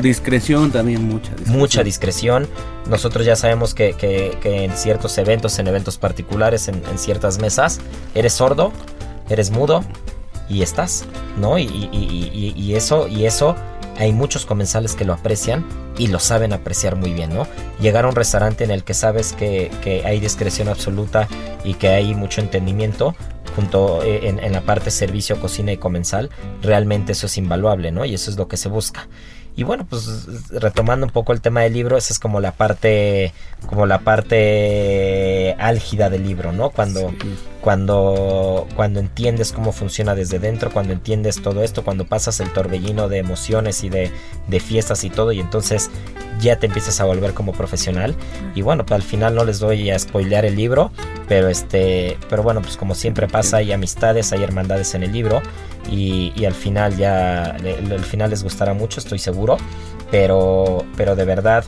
[0.00, 1.58] discreción también, mucha discreción.
[1.58, 2.48] Mucha discreción.
[2.88, 3.94] Nosotros ya sabemos que,
[4.42, 7.80] en ciertos eventos, en eventos particulares, en, ciertas mesas,
[8.14, 8.72] eres sordo,
[9.28, 9.84] eres mudo
[10.48, 11.04] y estás,
[11.38, 11.58] ¿no?
[11.58, 13.56] Y, y, eso, y eso
[13.98, 15.64] hay muchos comensales que lo aprecian
[15.98, 17.46] y lo saben apreciar muy bien, ¿no?
[17.80, 21.28] Llegar a un restaurante en el que sabes que, que hay discreción absoluta
[21.64, 23.14] y que hay mucho entendimiento
[23.54, 26.30] junto eh, en, en la parte servicio, cocina y comensal,
[26.62, 28.04] realmente eso es invaluable, ¿no?
[28.04, 29.08] Y eso es lo que se busca.
[29.54, 33.34] Y bueno, pues retomando un poco el tema del libro, esa es como la parte,
[33.66, 36.70] como la parte álgida del libro, ¿no?
[36.70, 37.12] Cuando,
[37.62, 43.08] cuando, cuando entiendes cómo funciona desde dentro, cuando entiendes todo esto, cuando pasas el torbellino
[43.08, 44.10] de emociones y de,
[44.48, 45.88] de fiestas y todo, y entonces
[46.40, 48.16] ya te empiezas a volver como profesional.
[48.56, 50.90] Y bueno, pues al final no les doy a spoilear el libro,
[51.28, 55.40] pero este, pero bueno, pues como siempre pasa, hay amistades, hay hermandades en el libro
[55.88, 59.56] y, y al final ya, el, el final les gustará mucho, estoy seguro,
[60.10, 61.64] pero, pero de verdad,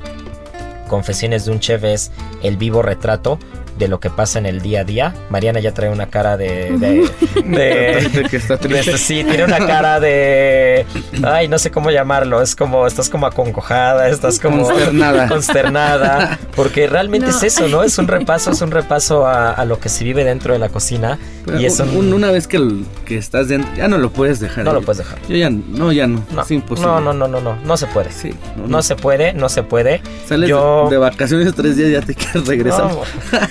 [0.89, 2.11] Confesiones de un Chef es
[2.43, 3.39] el vivo retrato
[3.79, 5.15] de lo que pasa en el día a día.
[5.31, 6.71] Mariana ya trae una cara de.
[6.79, 7.11] de,
[7.45, 8.97] de- De que está triste.
[8.99, 10.87] sí, tiene una cara de.
[11.25, 12.41] Ay, no sé cómo llamarlo.
[12.43, 12.87] Es como.
[12.87, 14.65] Estás como acongojada, estás como.
[14.69, 15.29] Consternada.
[15.65, 17.37] consternada, Porque realmente No.
[17.37, 17.83] es eso, ¿no?
[17.83, 20.69] Es un repaso, es un repaso a, a lo que se vive dentro de la
[20.69, 21.19] cocina.
[21.45, 21.89] Pero y es un.
[21.97, 24.65] un- una vez que, el- que estás dentro, ya no lo puedes dejar.
[24.65, 25.19] No lo puedes dejar.
[25.29, 26.25] Yo ya no, ya no.
[26.33, 26.91] no, es imposible.
[26.91, 28.11] no, no, no, no, no, no se puede.
[28.13, 28.83] Sí, no, No, no.
[28.83, 30.01] se puede, no se puede.
[30.27, 32.85] Sales Yo- de, de vacaciones tres días ya te quieres regresar.
[32.93, 33.01] No.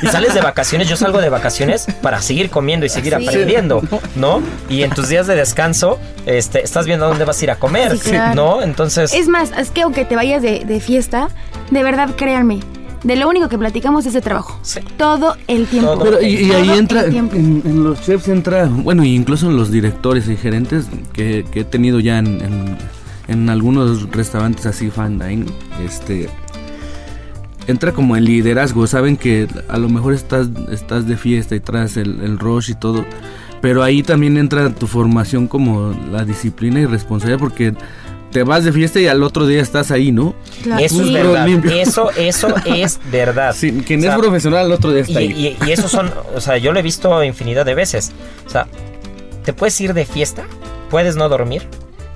[0.02, 3.28] Y sales de vacaciones, yo salgo de vacaciones para seguir comiendo y seguir Sí.
[3.28, 3.82] aprendiendo,
[4.16, 4.42] ¿no?
[4.70, 7.56] Y en tus días de descanso, este, estás viendo a dónde vas a ir a
[7.58, 8.36] comer, Sí, claro.
[8.36, 8.62] ¿no?
[8.62, 11.28] Entonces, Es más, es que aunque te vayas de, de fiesta,
[11.72, 12.60] de verdad créanme,
[13.04, 14.58] de lo único que platicamos es de trabajo.
[14.62, 14.80] Sí.
[14.98, 15.92] Todo el tiempo.
[15.94, 16.04] Todo.
[16.04, 19.72] Pero y, y ahí Todo entra, en, los chefs entra, bueno, y incluso en los
[19.72, 22.78] directores y gerentes que, que he tenido ya en, en-
[23.30, 25.46] en algunos restaurantes así fine dining,
[25.86, 26.30] este,
[27.68, 31.96] entra como el liderazgo, saben que a lo mejor estás, estás de fiesta y traes
[31.96, 33.06] el, el rush y todo,
[33.62, 37.74] pero ahí también entra tu formación como la disciplina y responsabilidad porque
[38.34, 40.34] te vas de fiesta y al otro día estás ahí, ¿no?
[40.64, 40.84] Claro.
[40.84, 41.48] eso es verdad.
[41.72, 43.56] Eso, eso es verdad.
[43.56, 45.58] Sí, quien O sea, es profesional al otro día Y, está ahí.
[45.62, 48.12] y, y eso son, o sea, yo lo he visto infinidad de veces.
[48.46, 48.68] O sea,
[49.46, 50.44] te puedes ir de fiesta,
[50.90, 51.68] puedes no dormir,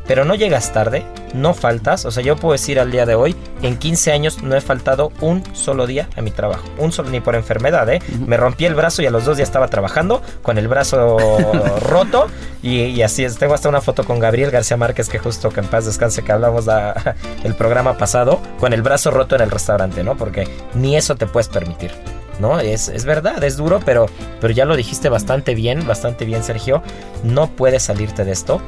[0.07, 2.05] pero no llegas tarde, no faltas.
[2.05, 5.11] O sea, yo puedo decir al día de hoy, en 15 años no he faltado
[5.21, 6.63] un solo día a mi trabajo.
[6.77, 8.01] Un solo, ni por enfermedad, ¿eh?
[8.25, 11.17] Me rompí el brazo y a los dos días estaba trabajando con el brazo
[11.89, 12.27] roto.
[12.61, 13.37] Y, y así es.
[13.37, 16.31] Tengo hasta una foto con Gabriel García Márquez, que justo que en paz descanse, que
[16.31, 20.15] hablamos la- el programa pasado, con el brazo roto en el restaurante, ¿no?
[20.17, 21.91] Porque ni eso te puedes permitir.
[22.39, 22.59] ¿no?
[22.59, 24.05] Es, es verdad, es duro, pero,
[24.39, 26.83] pero ya lo dijiste bastante bien, bastante bien, Sergio.
[27.23, 28.61] No puedes salirte de esto.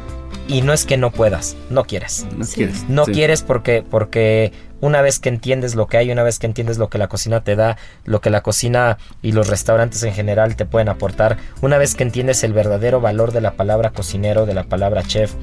[0.50, 2.26] Y no es que no puedas, no quieres.
[2.36, 2.56] No Sí.
[2.56, 2.90] quieres.
[2.90, 3.12] No Sí.
[3.12, 6.90] quieres porque, porque una vez que entiendes lo que hay, una vez que entiendes lo
[6.90, 10.66] que la cocina te da, lo que la cocina y los restaurantes en general te
[10.66, 14.64] pueden aportar, una vez que entiendes el verdadero valor de la palabra cocinero, de la
[14.64, 15.34] palabra chef,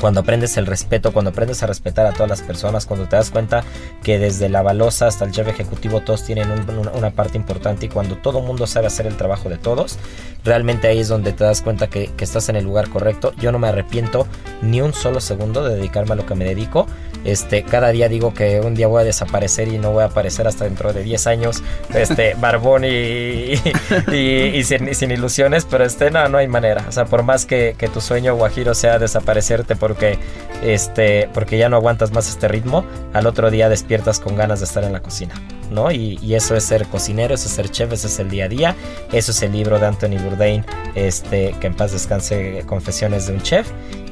[0.00, 3.30] cuando aprendes el respeto, cuando aprendes a respetar a todas las personas, cuando te das
[3.30, 3.64] cuenta
[4.02, 7.88] que desde la balosa hasta el chef ejecutivo todos tienen un- una, parte importante y
[7.88, 9.98] cuando todo mundo sabe hacer el trabajo de todos,
[10.44, 13.32] realmente ahí es donde te das cuenta que, que estás en el lugar correcto.
[13.40, 14.26] Yo no me arrepiento
[14.62, 16.86] ni un solo segundo de dedicarme a lo que me dedico.
[17.24, 20.46] Este, cada día digo que un día voy a desaparecer y no voy a aparecer
[20.46, 23.54] hasta dentro de 10 años, este, barbón y,
[24.12, 26.84] y, y sin, y sin ilusiones, pero este, no, no hay manera.
[26.88, 30.18] O sea, por más que, que tu sueño guajiro sea desaparecerte porque,
[30.62, 32.84] este, porque ya no aguantas más este ritmo,
[33.14, 35.34] al otro día despiertas con ganas de estar en la cocina,
[35.70, 35.90] ¿no?
[35.90, 38.48] Y, y eso es ser cocinero, eso es ser chef, eso es el día a
[38.48, 38.76] día,
[39.12, 40.64] eso es el libro de Anthony Bourdain,
[40.94, 43.70] este, que en paz descanse, Confesiones de un Chef.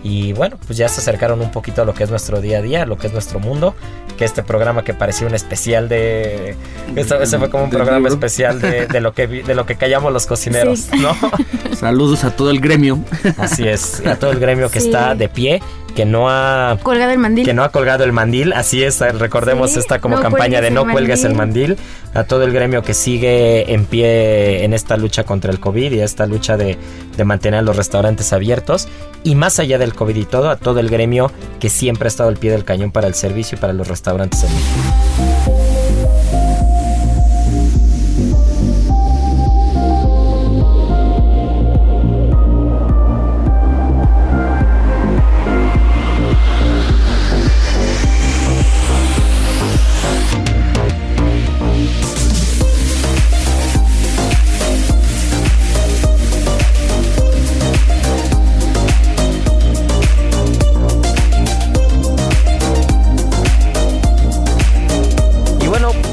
[0.09, 2.63] Y bueno, pues ya se acercaron un poquito a lo que es nuestro día a
[2.63, 3.75] día, lo que es nuestro mundo,
[4.17, 6.55] que este programa que parecía un especial de...
[6.95, 8.13] Esta vez fue como un programa libro.
[8.15, 10.99] especial de, de lo que de lo que callamos los cocineros, Sí.
[11.01, 11.17] ¿no?
[11.77, 13.01] Saludos a todo el gremio.
[13.37, 14.87] Así es, a todo el gremio que Sí.
[14.87, 15.61] está de pie,
[15.97, 17.45] que no ha Colgado el mandil.
[17.45, 20.71] que no ha colgado el mandil, así es, recordemos Sí, esta como no campaña de
[20.71, 21.71] no el cuelgues el mandil.
[21.71, 25.91] mandil, a todo el gremio que sigue en pie en esta lucha contra el COVID
[25.91, 26.79] y esta lucha de,
[27.17, 28.87] de mantener los restaurantes abiertos
[29.25, 32.29] y más allá del COVID y todo, a todo el gremio que siempre ha estado
[32.29, 35.36] al pie del cañón para el servicio y para los restaurantes en México.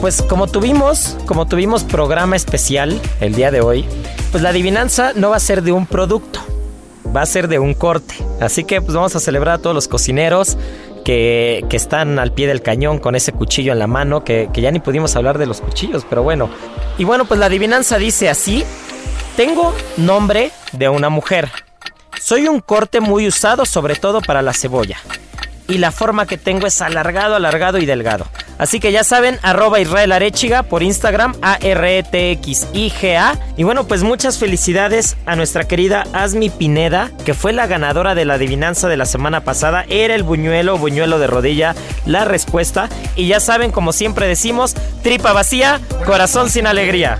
[0.03, 3.85] Pues como tuvimos, como tuvimos programa especial el día de hoy,
[4.31, 6.41] pues la adivinanza no va a ser de un producto,
[7.15, 8.15] va a ser de un corte.
[8.41, 10.57] Así que pues vamos a celebrar a todos los cocineros
[11.05, 14.59] que, que están al pie del cañón con ese cuchillo en la mano, que, que
[14.59, 16.49] ya ni pudimos hablar de los cuchillos, pero bueno.
[16.97, 18.65] Y bueno, pues la adivinanza dice así,
[19.37, 21.49] tengo nombre de una mujer.
[22.19, 24.97] Soy un corte muy usado sobre todo para la cebolla.
[25.67, 28.27] Y la forma que tengo es alargado, alargado y delgado.
[28.57, 33.39] Así que ya saben, arroba Israel Arechiga por Instagram, A-R-E-T-X-I-G-A.
[33.57, 38.25] Y bueno, pues muchas felicidades a nuestra querida Asmi Pineda, que fue la ganadora de
[38.25, 39.85] la adivinanza de la semana pasada.
[39.89, 42.89] Era el buñuelo, buñuelo de rodilla, la respuesta.
[43.15, 47.19] Y ya saben, como siempre decimos, tripa vacía, corazón sin alegría.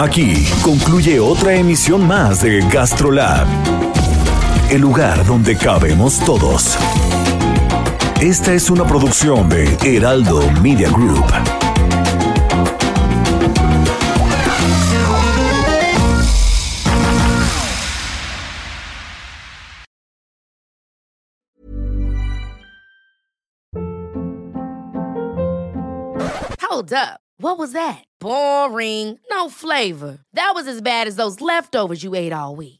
[0.00, 3.46] Aquí concluye otra emisión más de GastroLab,
[4.70, 6.78] el lugar donde cabemos todos.
[8.20, 11.24] Esta es una producción de Heraldo Media Group.
[26.60, 27.20] Hold up.
[27.38, 28.04] What was that?
[28.20, 29.18] Boring.
[29.30, 30.18] No flavor.
[30.34, 32.79] That was as bad as those leftovers you ate all week.